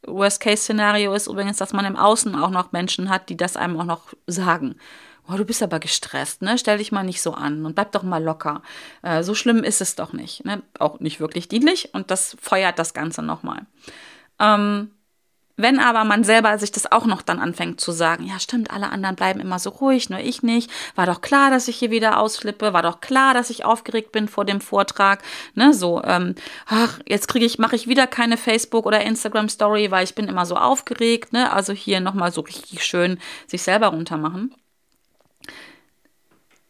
Worst-Case-Szenario 0.07 1.14
ist 1.14 1.27
übrigens, 1.27 1.57
dass 1.57 1.72
man 1.72 1.85
im 1.85 1.96
Außen 1.96 2.35
auch 2.35 2.50
noch 2.50 2.72
Menschen 2.72 3.09
hat, 3.09 3.29
die 3.29 3.37
das 3.37 3.57
einem 3.57 3.79
auch 3.81 3.85
noch 3.85 4.12
sagen. 4.27 4.77
Oh, 5.27 5.37
du 5.37 5.44
bist 5.46 5.62
aber 5.62 5.81
gestresst, 5.81 6.42
ne? 6.42 6.59
Stell 6.59 6.79
dich 6.79 6.92
mal 6.92 7.03
nicht 7.03 7.22
so 7.22 7.33
an 7.33 7.64
und 7.64 7.74
bleib 7.74 7.92
doch 7.92 8.03
mal 8.03 8.22
locker. 8.22 8.62
Äh, 9.03 9.22
so 9.22 9.35
schlimm 9.35 9.64
ist 9.64 9.81
es 9.81 9.96
doch 9.96 10.12
nicht. 10.12 10.44
Ne? 10.44 10.62
Auch 10.79 11.00
nicht 11.00 11.18
wirklich 11.18 11.48
dienlich 11.48 11.94
und 11.94 12.11
das 12.11 12.37
feuert 12.40 12.79
das 12.79 12.92
Ganze 12.92 13.22
nochmal. 13.22 13.62
Ähm, 14.38 14.90
wenn 15.57 15.79
aber 15.79 16.05
man 16.05 16.25
selber 16.25 16.59
sich 16.59 16.73
das 16.73 16.90
auch 16.90 17.07
noch 17.07 17.23
dann 17.23 17.38
anfängt 17.38 17.81
zu 17.81 17.93
sagen, 17.93 18.25
ja 18.27 18.40
stimmt, 18.40 18.71
alle 18.71 18.90
anderen 18.90 19.14
bleiben 19.14 19.40
immer 19.40 19.59
so 19.59 19.71
ruhig, 19.71 20.11
nur 20.11 20.19
ich 20.19 20.43
nicht, 20.43 20.71
war 20.97 21.07
doch 21.07 21.21
klar, 21.21 21.51
dass 21.51 21.69
ich 21.69 21.77
hier 21.77 21.90
wieder 21.90 22.19
ausflippe, 22.19 22.73
war 22.73 22.83
doch 22.83 23.01
klar, 23.01 23.35
dass 23.35 23.51
ich 23.51 23.64
aufgeregt 23.64 24.11
bin 24.11 24.27
vor 24.27 24.45
dem 24.45 24.61
Vortrag, 24.61 25.23
ne, 25.55 25.73
so, 25.73 26.03
ähm, 26.03 26.35
ach, 26.67 26.99
jetzt 27.07 27.29
kriege 27.29 27.45
ich, 27.45 27.59
mache 27.59 27.77
ich 27.77 27.87
wieder 27.87 28.07
keine 28.07 28.37
Facebook 28.37 28.85
oder 28.85 29.03
Instagram 29.03 29.49
Story, 29.49 29.90
weil 29.90 30.05
ich 30.05 30.14
bin 30.14 30.27
immer 30.27 30.45
so 30.45 30.57
aufgeregt, 30.57 31.33
ne, 31.33 31.53
also 31.53 31.73
hier 31.73 32.01
nochmal 32.01 32.33
so 32.33 32.40
richtig 32.40 32.85
schön 32.85 33.21
sich 33.47 33.62
selber 33.62 33.88
runtermachen. 33.88 34.55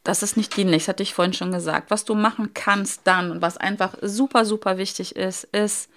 Das 0.03 0.23
ist 0.23 0.37
nicht 0.37 0.55
dienlich, 0.55 0.83
das 0.83 0.89
hatte 0.89 1.03
ich 1.03 1.15
vorhin 1.15 1.33
schon 1.33 1.51
gesagt. 1.51 1.91
Was 1.91 2.05
du 2.05 2.15
machen 2.15 2.53
kannst 2.53 3.01
dann 3.05 3.31
und 3.31 3.41
was 3.41 3.57
einfach 3.57 3.95
super, 4.03 4.45
super 4.45 4.77
wichtig 4.77 5.17
ist, 5.17 5.45
ist, 5.45 5.89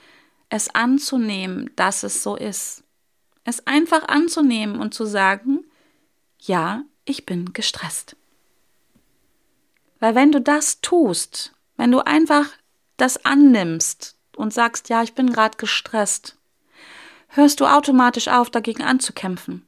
es 0.50 0.74
anzunehmen, 0.74 1.72
dass 1.76 2.04
es 2.04 2.24
so 2.24 2.36
ist. 2.36 2.84
Es 3.44 3.66
einfach 3.68 4.08
anzunehmen 4.08 4.80
und 4.80 4.94
zu 4.94 5.06
sagen, 5.06 5.66
ja, 6.40 6.84
ich 7.06 7.26
bin 7.26 7.54
gestresst. 7.54 8.16
Weil 10.00 10.16
wenn 10.16 10.32
du 10.32 10.42
das 10.42 10.82
tust, 10.82 11.54
wenn 11.76 11.92
du 11.92 12.00
einfach 12.00 12.46
das 12.98 13.26
annimmst 13.26 14.18
und 14.36 14.54
sagst, 14.54 14.90
ja, 14.90 15.04
ich 15.04 15.14
bin 15.14 15.32
gerade 15.32 15.58
gestresst, 15.58 16.38
hörst 17.30 17.60
du 17.60 17.66
automatisch 17.66 18.28
auf, 18.28 18.50
dagegen 18.50 18.84
anzukämpfen. 18.84 19.66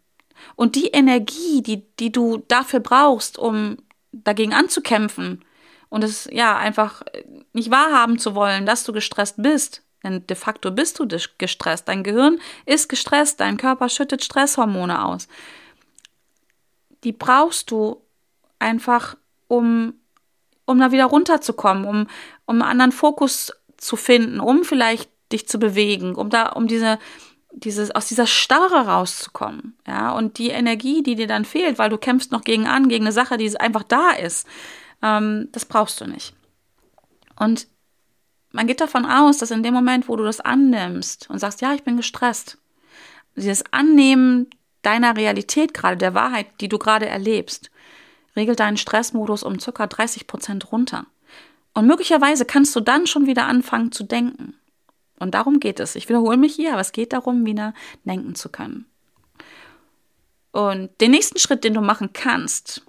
Und 0.55 0.75
die 0.75 0.87
Energie, 0.87 1.61
die, 1.61 1.85
die 1.97 2.11
du 2.11 2.43
dafür 2.47 2.79
brauchst, 2.79 3.37
um 3.37 3.77
dagegen 4.11 4.53
anzukämpfen 4.53 5.43
und 5.89 6.03
es 6.03 6.27
ja 6.31 6.57
einfach 6.57 7.03
nicht 7.53 7.71
wahrhaben 7.71 8.19
zu 8.19 8.35
wollen, 8.35 8.65
dass 8.65 8.83
du 8.83 8.93
gestresst 8.93 9.35
bist, 9.37 9.83
denn 10.03 10.25
de 10.27 10.35
facto 10.35 10.71
bist 10.71 10.99
du 10.99 11.07
gestresst. 11.37 11.87
Dein 11.87 12.03
Gehirn 12.03 12.39
ist 12.65 12.89
gestresst, 12.89 13.39
dein 13.39 13.57
Körper 13.57 13.89
schüttet 13.89 14.23
Stresshormone 14.23 15.03
aus. 15.03 15.27
Die 17.03 17.11
brauchst 17.11 17.71
du 17.71 18.01
einfach, 18.59 19.15
um, 19.47 19.93
um 20.65 20.79
da 20.79 20.91
wieder 20.91 21.05
runterzukommen, 21.05 21.85
um, 21.85 22.07
um 22.45 22.61
einen 22.61 22.71
anderen 22.71 22.91
Fokus 22.91 23.53
zu 23.77 23.95
finden, 23.95 24.39
um 24.39 24.63
vielleicht 24.63 25.09
dich 25.31 25.47
zu 25.47 25.59
bewegen, 25.59 26.15
um 26.15 26.29
da, 26.29 26.49
um 26.49 26.67
diese, 26.67 26.99
dieses, 27.51 27.91
aus 27.91 28.07
dieser 28.07 28.27
Starre 28.27 28.87
rauszukommen. 28.87 29.77
Ja, 29.87 30.11
und 30.11 30.37
die 30.37 30.49
Energie, 30.49 31.03
die 31.03 31.15
dir 31.15 31.27
dann 31.27 31.45
fehlt, 31.45 31.77
weil 31.77 31.89
du 31.89 31.97
kämpfst 31.97 32.31
noch 32.31 32.41
gegen 32.41 32.67
an, 32.67 32.89
gegen 32.89 33.05
eine 33.05 33.11
Sache, 33.11 33.37
die 33.37 33.59
einfach 33.59 33.83
da 33.83 34.11
ist, 34.11 34.47
ähm, 35.01 35.49
das 35.51 35.65
brauchst 35.65 36.01
du 36.01 36.05
nicht. 36.05 36.33
Und 37.37 37.67
man 38.51 38.67
geht 38.67 38.81
davon 38.81 39.05
aus, 39.05 39.37
dass 39.37 39.51
in 39.51 39.63
dem 39.63 39.73
Moment, 39.73 40.07
wo 40.07 40.15
du 40.15 40.23
das 40.23 40.39
annimmst 40.39 41.29
und 41.29 41.39
sagst, 41.39 41.61
ja, 41.61 41.73
ich 41.73 41.83
bin 41.83 41.97
gestresst, 41.97 42.57
dieses 43.35 43.63
Annehmen 43.71 44.47
deiner 44.81 45.15
Realität 45.15 45.73
gerade, 45.73 45.97
der 45.97 46.13
Wahrheit, 46.13 46.47
die 46.61 46.69
du 46.69 46.77
gerade 46.79 47.07
erlebst, 47.07 47.69
regelt 48.35 48.59
deinen 48.59 48.77
Stressmodus 48.77 49.43
um 49.43 49.57
ca. 49.57 49.87
30 49.87 50.27
Prozent 50.27 50.71
runter. 50.71 51.05
Und 51.73 51.85
möglicherweise 51.85 52.45
kannst 52.45 52.75
du 52.75 52.79
dann 52.79 53.07
schon 53.07 53.27
wieder 53.27 53.45
anfangen 53.45 53.91
zu 53.91 54.03
denken. 54.03 54.55
Und 55.19 55.33
darum 55.33 55.59
geht 55.59 55.79
es. 55.79 55.95
Ich 55.95 56.09
wiederhole 56.09 56.37
mich 56.37 56.55
hier, 56.55 56.71
aber 56.71 56.81
es 56.81 56.91
geht 56.91 57.13
darum, 57.13 57.45
wieder 57.45 57.73
denken 58.05 58.35
zu 58.35 58.49
können. 58.49 58.85
Und 60.51 60.89
den 61.01 61.11
nächsten 61.11 61.37
Schritt, 61.37 61.63
den 61.63 61.73
du 61.73 61.81
machen 61.81 62.11
kannst, 62.13 62.83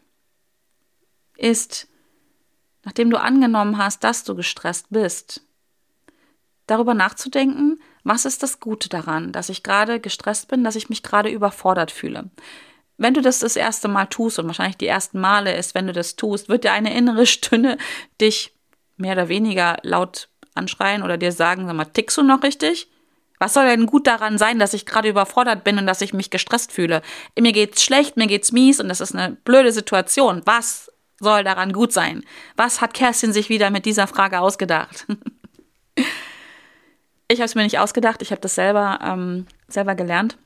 ist, 1.37 1.89
nachdem 2.85 3.11
du 3.11 3.21
angenommen 3.21 3.77
hast, 3.77 4.05
dass 4.05 4.25
du 4.25 4.35
gestresst 4.35 4.87
bist, 4.91 5.43
darüber 6.71 6.95
nachzudenken, 6.95 7.81
was 8.05 8.25
ist 8.25 8.43
das 8.43 8.61
Gute 8.61 8.89
daran, 8.89 9.33
dass 9.33 9.49
ich 9.49 9.63
gerade 9.63 10.01
gestresst 10.01 10.49
bin, 10.49 10.65
dass 10.65 10.77
ich 10.77 10.89
mich 10.89 11.03
gerade 11.03 11.29
überfordert 11.29 11.91
fühle. 11.91 12.31
Wenn 12.97 13.15
du 13.15 13.23
das 13.23 13.39
das 13.39 13.57
erste 13.57 13.89
Mal 13.89 14.07
tust 14.07 14.39
und 14.39 14.47
wahrscheinlich 14.47 14.77
die 14.77 14.87
ersten 14.87 15.21
Male 15.21 15.57
ist, 15.57 15.75
wenn 15.75 15.87
du 15.87 15.93
das 15.93 16.17
tust, 16.17 16.49
wird 16.49 16.65
dir 16.65 16.73
eine 16.73 16.95
innere 16.95 17.27
Stimme 17.27 17.79
dich 18.21 18.55
mehr 18.97 19.15
oder 19.15 19.29
weniger 19.29 19.79
laut 19.83 20.29
anschreien 20.55 21.03
oder 21.03 21.17
dir 21.17 21.33
sagen, 21.33 21.67
sag 21.67 21.75
mal, 21.75 21.87
tickst 21.87 22.19
du 22.19 22.23
noch 22.23 22.43
richtig? 22.43 22.91
Was 23.39 23.55
soll 23.55 23.65
denn 23.65 23.87
gut 23.87 24.07
daran 24.07 24.37
sein, 24.37 24.59
dass 24.59 24.75
ich 24.75 24.85
gerade 24.85 25.09
überfordert 25.09 25.65
bin 25.65 25.79
und 25.79 25.87
dass 25.87 26.03
ich 26.03 26.13
mich 26.13 26.29
gestresst 26.29 26.73
fühle? 26.73 27.01
Mir 27.39 27.53
geht's 27.53 27.83
schlecht, 27.83 28.19
mir 28.19 28.27
geht's 28.27 28.53
mies 28.53 28.81
und 28.81 28.89
das 28.89 29.01
ist 29.01 29.15
eine 29.15 29.35
blöde 29.45 29.73
Situation. 29.73 30.43
Was 30.45 30.93
soll 31.19 31.43
daran 31.43 31.73
gut 31.73 31.93
sein? 31.93 32.23
Was 32.57 32.83
hat 32.83 32.93
Kerstin 32.93 33.33
sich 33.33 33.49
wieder 33.49 33.71
mit 33.71 33.87
dieser 33.87 34.07
Frage 34.07 34.41
ausgedacht? 34.41 35.07
ich 37.31 37.39
habe 37.39 37.47
es 37.47 37.55
mir 37.55 37.63
nicht 37.63 37.79
ausgedacht, 37.79 38.23
ich 38.23 38.33
habe 38.33 38.41
das 38.41 38.57
selber, 38.57 38.99
ähm, 39.03 39.47
selber 39.69 39.95
gelernt. 39.95 40.37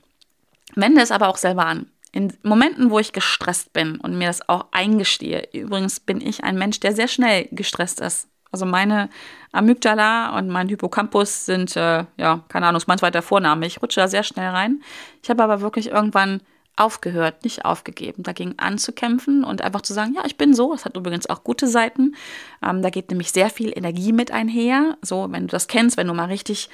Wende 0.75 1.01
es 1.01 1.11
aber 1.11 1.29
auch 1.29 1.37
selber 1.37 1.65
an. 1.65 1.87
In 2.11 2.31
Momenten, 2.43 2.91
wo 2.91 2.99
ich 2.99 3.11
gestresst 3.11 3.73
bin 3.73 3.97
und 3.97 4.17
mir 4.17 4.27
das 4.27 4.47
auch 4.47 4.67
eingestehe, 4.71 5.49
übrigens 5.51 5.99
bin 5.99 6.21
ich 6.21 6.43
ein 6.43 6.57
Mensch, 6.57 6.79
der 6.79 6.93
sehr 6.93 7.07
schnell 7.07 7.47
gestresst 7.51 7.99
ist. 7.99 8.29
Also 8.51 8.65
meine 8.65 9.09
Amygdala 9.51 10.37
und 10.37 10.47
mein 10.47 10.69
Hippocampus 10.69 11.45
sind, 11.45 11.75
äh, 11.75 12.05
ja, 12.17 12.43
keine 12.47 12.67
Ahnung, 12.67 12.77
ist 12.77 12.87
mein 12.87 12.99
zweiter 12.99 13.21
Vorname. 13.21 13.65
Ich 13.65 13.81
rutsche 13.81 13.99
da 13.99 14.07
sehr 14.07 14.23
schnell 14.23 14.49
rein. 14.49 14.81
Ich 15.23 15.29
habe 15.29 15.43
aber 15.43 15.61
wirklich 15.61 15.87
irgendwann 15.87 16.41
aufgehört, 16.75 17.43
nicht 17.43 17.65
aufgegeben, 17.65 18.23
dagegen 18.23 18.55
anzukämpfen 18.57 19.43
und 19.43 19.61
einfach 19.61 19.81
zu 19.81 19.93
sagen, 19.93 20.13
ja, 20.15 20.23
ich 20.25 20.37
bin 20.37 20.53
so. 20.53 20.73
Das 20.73 20.85
hat 20.85 20.97
übrigens 20.97 21.29
auch 21.29 21.43
gute 21.43 21.67
Seiten. 21.67 22.15
Ähm, 22.63 22.81
da 22.81 22.89
geht 22.89 23.09
nämlich 23.09 23.31
sehr 23.31 23.49
viel 23.49 23.71
Energie 23.75 24.11
mit 24.11 24.31
einher. 24.31 24.97
So, 25.01 25.27
wenn 25.31 25.47
du 25.47 25.51
das 25.51 25.67
kennst, 25.67 25.97
wenn 25.97 26.07
du 26.07 26.13
mal 26.13 26.25
richtig 26.25 26.69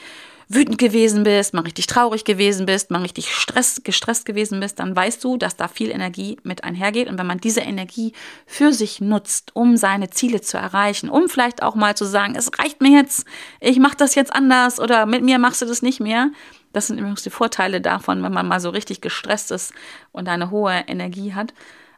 wütend 0.53 0.77
gewesen 0.77 1.23
bist, 1.23 1.53
mal 1.53 1.61
richtig 1.61 1.87
traurig 1.87 2.25
gewesen 2.25 2.65
bist, 2.65 2.91
mal 2.91 3.01
richtig 3.01 3.33
Stress, 3.33 3.81
gestresst 3.83 4.25
gewesen 4.25 4.59
bist, 4.59 4.79
dann 4.79 4.95
weißt 4.95 5.23
du, 5.23 5.37
dass 5.37 5.55
da 5.55 5.67
viel 5.67 5.91
Energie 5.91 6.37
mit 6.43 6.63
einhergeht. 6.63 7.09
Und 7.09 7.17
wenn 7.17 7.27
man 7.27 7.39
diese 7.39 7.61
Energie 7.61 8.13
für 8.45 8.73
sich 8.73 9.01
nutzt, 9.01 9.55
um 9.55 9.77
seine 9.77 10.09
Ziele 10.09 10.41
zu 10.41 10.57
erreichen, 10.57 11.09
um 11.09 11.29
vielleicht 11.29 11.63
auch 11.63 11.75
mal 11.75 11.95
zu 11.95 12.05
sagen, 12.05 12.35
es 12.35 12.51
reicht 12.59 12.81
mir 12.81 12.91
jetzt, 12.91 13.25
ich 13.59 13.79
mache 13.79 13.97
das 13.97 14.15
jetzt 14.15 14.33
anders 14.33 14.79
oder 14.79 15.05
mit 15.05 15.23
mir 15.23 15.39
machst 15.39 15.61
du 15.61 15.65
das 15.65 15.81
nicht 15.81 15.99
mehr. 15.99 16.31
Das 16.73 16.87
sind 16.87 16.99
übrigens 16.99 17.23
die 17.23 17.29
Vorteile 17.29 17.81
davon, 17.81 18.23
wenn 18.23 18.33
man 18.33 18.47
mal 18.47 18.59
so 18.59 18.69
richtig 18.69 19.01
gestresst 19.01 19.51
ist 19.51 19.73
und 20.11 20.27
eine 20.29 20.51
hohe 20.51 20.83
Energie 20.87 21.33
hat. 21.33 21.53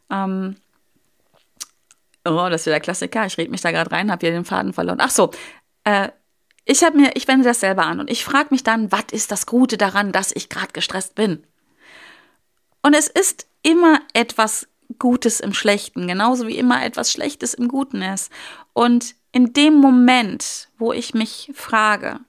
Ähm, 0.10 0.56
Oh, 2.26 2.48
das 2.50 2.62
ist 2.62 2.68
wieder 2.68 2.76
der 2.76 2.82
Klassiker. 2.82 3.26
Ich 3.26 3.38
rede 3.38 3.52
mich 3.52 3.60
da 3.60 3.72
gerade 3.72 3.92
rein, 3.92 4.10
habe 4.10 4.26
hier 4.26 4.32
den 4.32 4.46
Faden 4.46 4.72
verloren. 4.72 5.00
Ach 5.02 5.10
so, 5.10 5.32
äh, 5.84 6.10
ich 6.66 6.84
habe 6.84 6.98
mir, 6.98 7.16
ich 7.16 7.28
wende 7.28 7.46
das 7.46 7.60
selber 7.60 7.86
an 7.86 8.00
und 8.00 8.10
ich 8.10 8.24
frage 8.24 8.50
mich 8.52 8.64
dann, 8.64 8.92
was 8.92 9.06
ist 9.12 9.32
das 9.32 9.46
Gute 9.46 9.78
daran, 9.78 10.12
dass 10.12 10.32
ich 10.32 10.50
gerade 10.50 10.72
gestresst 10.74 11.16
bin? 11.16 11.44
Und 12.82 12.94
es 12.94 13.08
ist 13.08 13.48
immer 13.62 14.00
etwas 14.14 14.68
Gutes 15.00 15.40
im 15.40 15.54
Schlechten, 15.54 16.08
genauso 16.08 16.48
wie 16.48 16.58
immer 16.58 16.84
etwas 16.84 17.12
Schlechtes 17.12 17.54
im 17.54 17.68
Guten 17.68 18.02
ist. 18.02 18.32
Und 18.74 19.16
in 19.32 19.54
dem 19.54 19.76
Moment, 19.76 20.70
wo 20.78 20.94
ich 20.94 21.14
mich 21.14 21.52
frage, 21.56 22.20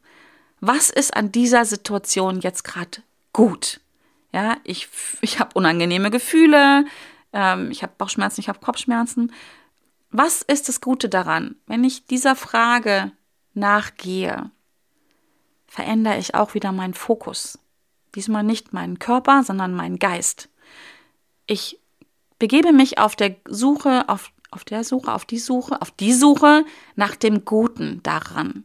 was 0.61 0.91
ist 0.91 1.15
an 1.17 1.31
dieser 1.31 1.65
Situation 1.65 2.41
jetzt 2.41 2.65
gerade 2.65 3.03
gut? 3.33 3.81
Ja, 4.33 4.57
ich, 4.65 4.89
ich 5.21 5.39
habe 5.39 5.51
unangenehme 5.55 6.11
Gefühle, 6.11 6.87
ähm, 7.33 7.71
ich 7.71 7.83
habe 7.83 7.93
Bauchschmerzen, 7.99 8.41
ich 8.41 8.49
habe 8.49 8.61
Kopfschmerzen. 8.61 9.33
Was 10.11 10.43
ist 10.43 10.69
das 10.69 10.81
Gute 10.81 11.09
daran, 11.09 11.57
wenn 11.67 11.85
ich 11.85 12.07
dieser 12.07 12.35
Frage 12.35 13.13
nachgehe, 13.55 14.51
verändere 15.67 16.19
ich 16.19 16.35
auch 16.35 16.55
wieder 16.55 16.73
meinen 16.73 16.95
Fokus. 16.95 17.59
Diesmal 18.15 18.45
nicht 18.45 18.73
meinen 18.73 18.99
Körper, 18.99 19.43
sondern 19.43 19.75
meinen 19.75 19.99
Geist. 19.99 20.49
Ich 21.47 21.81
begebe 22.39 22.73
mich 22.73 22.99
auf 22.99 23.17
der 23.17 23.37
Suche, 23.49 24.09
auf, 24.09 24.31
auf 24.51 24.65
der 24.65 24.85
Suche, 24.85 25.13
auf 25.13 25.25
die 25.25 25.39
Suche, 25.39 25.81
auf 25.81 25.91
die 25.91 26.13
Suche 26.13 26.65
nach 26.95 27.17
dem 27.17 27.45
Guten 27.45 28.03
daran. 28.03 28.65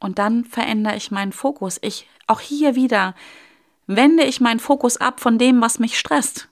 Und 0.00 0.18
dann 0.18 0.44
verändere 0.44 0.96
ich 0.96 1.10
meinen 1.10 1.32
Fokus. 1.32 1.78
Ich, 1.82 2.08
auch 2.26 2.40
hier 2.40 2.74
wieder, 2.74 3.14
wende 3.86 4.24
ich 4.24 4.40
meinen 4.40 4.60
Fokus 4.60 4.96
ab 4.96 5.20
von 5.20 5.38
dem, 5.38 5.60
was 5.60 5.78
mich 5.78 5.98
stresst. 5.98 6.48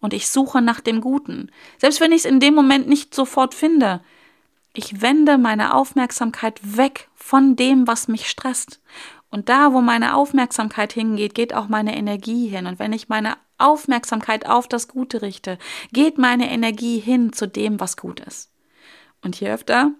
Und 0.00 0.12
ich 0.14 0.28
suche 0.28 0.62
nach 0.62 0.80
dem 0.80 1.00
Guten. 1.00 1.50
Selbst 1.78 2.00
wenn 2.00 2.12
ich 2.12 2.18
es 2.18 2.24
in 2.24 2.40
dem 2.40 2.54
Moment 2.54 2.88
nicht 2.88 3.14
sofort 3.14 3.54
finde, 3.54 4.02
ich 4.72 5.00
wende 5.02 5.38
meine 5.38 5.74
Aufmerksamkeit 5.74 6.60
weg 6.76 7.08
von 7.14 7.56
dem, 7.56 7.86
was 7.86 8.08
mich 8.08 8.28
stresst. 8.28 8.80
Und 9.30 9.48
da, 9.48 9.72
wo 9.72 9.80
meine 9.80 10.16
Aufmerksamkeit 10.16 10.92
hingeht, 10.92 11.34
geht 11.34 11.54
auch 11.54 11.68
meine 11.68 11.96
Energie 11.96 12.48
hin. 12.48 12.66
Und 12.66 12.78
wenn 12.78 12.92
ich 12.92 13.08
meine 13.08 13.36
Aufmerksamkeit 13.58 14.46
auf 14.46 14.66
das 14.66 14.88
Gute 14.88 15.22
richte, 15.22 15.58
geht 15.92 16.18
meine 16.18 16.50
Energie 16.50 16.98
hin 16.98 17.32
zu 17.32 17.46
dem, 17.46 17.78
was 17.78 17.96
gut 17.96 18.20
ist. 18.20 18.50
Und 19.22 19.38
je 19.38 19.50
öfter 19.50 19.92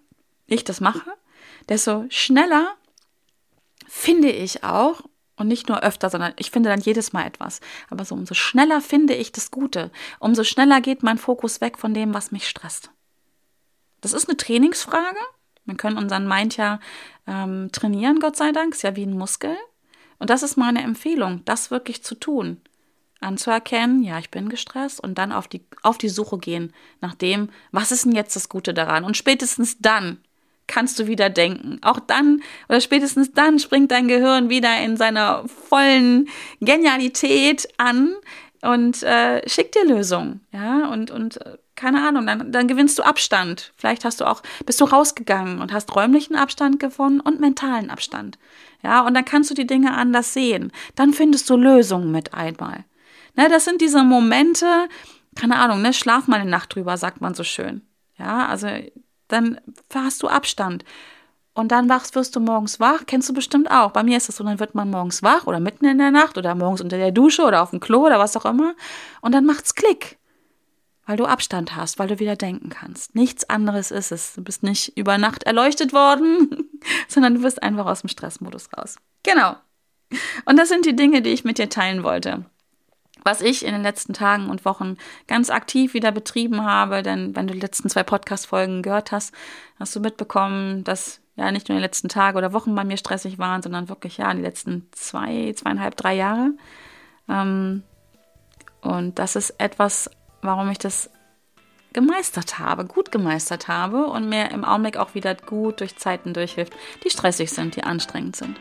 ich 0.46 0.64
das 0.64 0.80
mache, 0.80 1.12
desto 1.68 2.06
schneller 2.08 2.74
finde 3.86 4.30
ich 4.30 4.64
auch, 4.64 5.02
und 5.40 5.48
nicht 5.48 5.70
nur 5.70 5.82
öfter, 5.82 6.10
sondern 6.10 6.34
ich 6.36 6.50
finde 6.50 6.68
dann 6.68 6.80
jedes 6.80 7.14
Mal 7.14 7.26
etwas. 7.26 7.60
Aber 7.88 8.04
so 8.04 8.14
umso 8.14 8.34
schneller 8.34 8.82
finde 8.82 9.14
ich 9.14 9.32
das 9.32 9.50
Gute, 9.50 9.90
umso 10.18 10.44
schneller 10.44 10.82
geht 10.82 11.02
mein 11.02 11.16
Fokus 11.16 11.62
weg 11.62 11.78
von 11.78 11.94
dem, 11.94 12.12
was 12.12 12.30
mich 12.30 12.46
stresst. 12.46 12.90
Das 14.00 14.12
ist 14.12 14.28
eine 14.28 14.36
Trainingsfrage. 14.36 15.18
Wir 15.64 15.76
können 15.76 15.98
unseren 15.98 16.26
Mind 16.26 16.56
ja 16.56 16.80
ähm, 17.26 17.70
trainieren, 17.72 18.20
Gott 18.20 18.36
sei 18.36 18.52
Dank. 18.52 18.74
Ist 18.74 18.82
ja 18.82 18.96
wie 18.96 19.06
ein 19.06 19.16
Muskel. 19.16 19.56
Und 20.18 20.30
das 20.30 20.42
ist 20.42 20.56
meine 20.56 20.82
Empfehlung, 20.82 21.42
das 21.44 21.70
wirklich 21.70 22.02
zu 22.02 22.14
tun. 22.14 22.60
Anzuerkennen, 23.20 24.02
ja, 24.02 24.18
ich 24.18 24.30
bin 24.30 24.48
gestresst 24.48 24.98
und 25.00 25.18
dann 25.18 25.30
auf 25.30 25.46
die, 25.46 25.62
auf 25.82 25.98
die 25.98 26.08
Suche 26.08 26.38
gehen 26.38 26.72
nach 27.02 27.14
dem, 27.14 27.50
was 27.70 27.92
ist 27.92 28.06
denn 28.06 28.14
jetzt 28.14 28.34
das 28.34 28.48
Gute 28.48 28.72
daran? 28.72 29.04
Und 29.04 29.16
spätestens 29.16 29.78
dann 29.78 30.18
kannst 30.66 30.98
du 30.98 31.06
wieder 31.06 31.28
denken. 31.28 31.78
Auch 31.82 32.00
dann 32.00 32.42
oder 32.68 32.80
spätestens 32.80 33.32
dann 33.32 33.58
springt 33.58 33.90
dein 33.90 34.08
Gehirn 34.08 34.48
wieder 34.48 34.80
in 34.80 34.96
seiner 34.96 35.46
vollen 35.48 36.28
Genialität 36.60 37.68
an 37.76 38.14
und 38.62 39.02
äh, 39.02 39.46
schickt 39.48 39.74
dir 39.74 39.84
Lösungen. 39.84 40.40
Ja, 40.52 40.88
und, 40.88 41.10
und 41.10 41.44
äh, 41.44 41.58
keine 41.80 42.06
Ahnung, 42.06 42.26
dann, 42.26 42.52
dann 42.52 42.68
gewinnst 42.68 42.98
du 42.98 43.02
Abstand. 43.02 43.72
Vielleicht 43.74 44.04
hast 44.04 44.20
du 44.20 44.26
auch, 44.26 44.42
bist 44.66 44.82
du 44.82 44.84
rausgegangen 44.84 45.62
und 45.62 45.72
hast 45.72 45.96
räumlichen 45.96 46.36
Abstand 46.36 46.78
gewonnen 46.78 47.20
und 47.20 47.40
mentalen 47.40 47.88
Abstand. 47.88 48.38
Ja, 48.82 49.00
und 49.00 49.14
dann 49.14 49.24
kannst 49.24 49.50
du 49.50 49.54
die 49.54 49.66
Dinge 49.66 49.96
anders 49.96 50.34
sehen. 50.34 50.72
Dann 50.94 51.14
findest 51.14 51.48
du 51.48 51.56
Lösungen 51.56 52.12
mit 52.12 52.34
einmal. 52.34 52.84
Ne, 53.34 53.48
das 53.48 53.64
sind 53.64 53.80
diese 53.80 54.04
Momente, 54.04 54.66
keine 55.34 55.56
Ahnung, 55.56 55.80
ne, 55.80 55.94
schlaf 55.94 56.28
mal 56.28 56.40
eine 56.40 56.50
Nacht 56.50 56.74
drüber, 56.74 56.98
sagt 56.98 57.22
man 57.22 57.32
so 57.32 57.44
schön. 57.44 57.80
Ja, 58.18 58.46
also 58.46 58.68
dann 59.28 59.58
hast 59.94 60.22
du 60.22 60.28
Abstand. 60.28 60.84
Und 61.54 61.72
dann 61.72 61.88
wachst, 61.88 62.14
wirst 62.14 62.36
du 62.36 62.40
morgens 62.40 62.78
wach, 62.78 63.06
kennst 63.06 63.30
du 63.30 63.32
bestimmt 63.32 63.70
auch. 63.70 63.92
Bei 63.92 64.02
mir 64.02 64.18
ist 64.18 64.28
es 64.28 64.36
so, 64.36 64.44
dann 64.44 64.60
wird 64.60 64.74
man 64.74 64.90
morgens 64.90 65.22
wach 65.22 65.46
oder 65.46 65.60
mitten 65.60 65.86
in 65.86 65.96
der 65.96 66.10
Nacht 66.10 66.36
oder 66.36 66.54
morgens 66.54 66.82
unter 66.82 66.98
der 66.98 67.10
Dusche 67.10 67.42
oder 67.42 67.62
auf 67.62 67.70
dem 67.70 67.80
Klo 67.80 68.04
oder 68.04 68.18
was 68.18 68.36
auch 68.36 68.44
immer. 68.44 68.74
Und 69.22 69.32
dann 69.32 69.46
macht's 69.46 69.74
Klick 69.74 70.19
weil 71.06 71.16
du 71.16 71.26
Abstand 71.26 71.74
hast, 71.76 71.98
weil 71.98 72.08
du 72.08 72.18
wieder 72.18 72.36
denken 72.36 72.68
kannst. 72.68 73.14
Nichts 73.14 73.48
anderes 73.48 73.90
ist 73.90 74.12
es. 74.12 74.34
Du 74.34 74.42
bist 74.42 74.62
nicht 74.62 74.96
über 74.96 75.18
Nacht 75.18 75.42
erleuchtet 75.44 75.92
worden, 75.92 76.70
sondern 77.08 77.34
du 77.34 77.42
bist 77.42 77.62
einfach 77.62 77.86
aus 77.86 78.00
dem 78.00 78.08
Stressmodus 78.08 78.68
raus. 78.76 78.96
Genau. 79.22 79.56
Und 80.44 80.56
das 80.56 80.68
sind 80.68 80.86
die 80.86 80.96
Dinge, 80.96 81.22
die 81.22 81.30
ich 81.30 81.44
mit 81.44 81.58
dir 81.58 81.68
teilen 81.68 82.02
wollte. 82.02 82.44
Was 83.22 83.42
ich 83.42 83.64
in 83.64 83.72
den 83.72 83.82
letzten 83.82 84.14
Tagen 84.14 84.48
und 84.48 84.64
Wochen 84.64 84.96
ganz 85.26 85.50
aktiv 85.50 85.94
wieder 85.94 86.10
betrieben 86.10 86.64
habe, 86.64 87.02
denn 87.02 87.36
wenn 87.36 87.46
du 87.46 87.54
die 87.54 87.60
letzten 87.60 87.90
zwei 87.90 88.02
Podcast-Folgen 88.02 88.82
gehört 88.82 89.12
hast, 89.12 89.34
hast 89.78 89.94
du 89.94 90.00
mitbekommen, 90.00 90.84
dass 90.84 91.20
ja 91.36 91.50
nicht 91.52 91.68
nur 91.68 91.76
die 91.76 91.82
letzten 91.82 92.08
Tage 92.08 92.38
oder 92.38 92.52
Wochen 92.52 92.74
bei 92.74 92.84
mir 92.84 92.96
stressig 92.96 93.38
waren, 93.38 93.62
sondern 93.62 93.88
wirklich 93.88 94.18
ja 94.18 94.32
die 94.32 94.42
letzten 94.42 94.88
zwei, 94.92 95.52
zweieinhalb, 95.54 95.96
drei 95.96 96.14
Jahre. 96.14 96.52
Ähm, 97.28 97.82
und 98.80 99.18
das 99.18 99.36
ist 99.36 99.50
etwas, 99.58 100.10
warum 100.42 100.70
ich 100.70 100.78
das 100.78 101.10
gemeistert 101.92 102.58
habe, 102.58 102.84
gut 102.84 103.10
gemeistert 103.10 103.68
habe 103.68 104.06
und 104.06 104.28
mir 104.28 104.50
im 104.50 104.64
Augenblick 104.64 104.96
auch 104.96 105.14
wieder 105.14 105.34
gut 105.34 105.80
durch 105.80 105.96
Zeiten 105.96 106.34
durchhilft, 106.34 106.72
die 107.04 107.10
stressig 107.10 107.50
sind, 107.50 107.76
die 107.76 107.82
anstrengend 107.82 108.36
sind. 108.36 108.58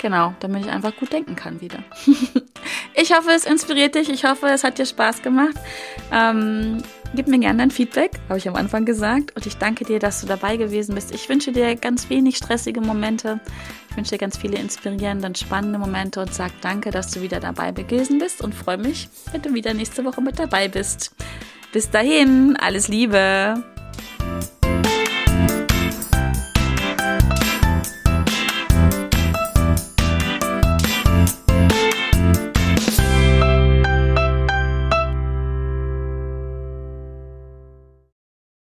Genau, 0.00 0.34
damit 0.40 0.64
ich 0.64 0.70
einfach 0.70 0.96
gut 0.96 1.12
denken 1.12 1.36
kann 1.36 1.60
wieder. 1.60 1.78
Ich 2.94 3.16
hoffe, 3.16 3.30
es 3.30 3.46
inspiriert 3.46 3.94
dich. 3.94 4.10
Ich 4.10 4.24
hoffe, 4.24 4.46
es 4.48 4.64
hat 4.64 4.78
dir 4.78 4.84
Spaß 4.84 5.22
gemacht. 5.22 5.54
Ähm, 6.12 6.82
gib 7.14 7.28
mir 7.28 7.38
gerne 7.38 7.58
dein 7.58 7.70
Feedback, 7.70 8.18
habe 8.28 8.38
ich 8.38 8.48
am 8.48 8.56
Anfang 8.56 8.84
gesagt. 8.84 9.34
Und 9.36 9.46
ich 9.46 9.56
danke 9.56 9.84
dir, 9.84 9.98
dass 9.98 10.20
du 10.20 10.26
dabei 10.26 10.56
gewesen 10.56 10.94
bist. 10.94 11.14
Ich 11.14 11.28
wünsche 11.28 11.52
dir 11.52 11.76
ganz 11.76 12.10
wenig 12.10 12.36
stressige 12.36 12.80
Momente. 12.80 13.40
Ich 13.88 13.96
wünsche 13.96 14.10
dir 14.10 14.18
ganz 14.18 14.36
viele 14.36 14.58
inspirierende 14.58 15.26
und 15.26 15.38
spannende 15.38 15.78
Momente 15.78 16.20
und 16.20 16.34
sag 16.34 16.52
danke, 16.60 16.90
dass 16.90 17.10
du 17.10 17.22
wieder 17.22 17.40
dabei 17.40 17.70
gewesen 17.72 18.18
bist 18.18 18.42
und 18.42 18.54
freue 18.54 18.78
mich, 18.78 19.08
wenn 19.32 19.40
du 19.40 19.54
wieder 19.54 19.72
nächste 19.72 20.04
Woche 20.04 20.20
mit 20.20 20.38
dabei 20.38 20.68
bist. 20.68 21.14
Bis 21.72 21.88
dahin, 21.88 22.56
alles 22.56 22.88
Liebe. 22.88 23.64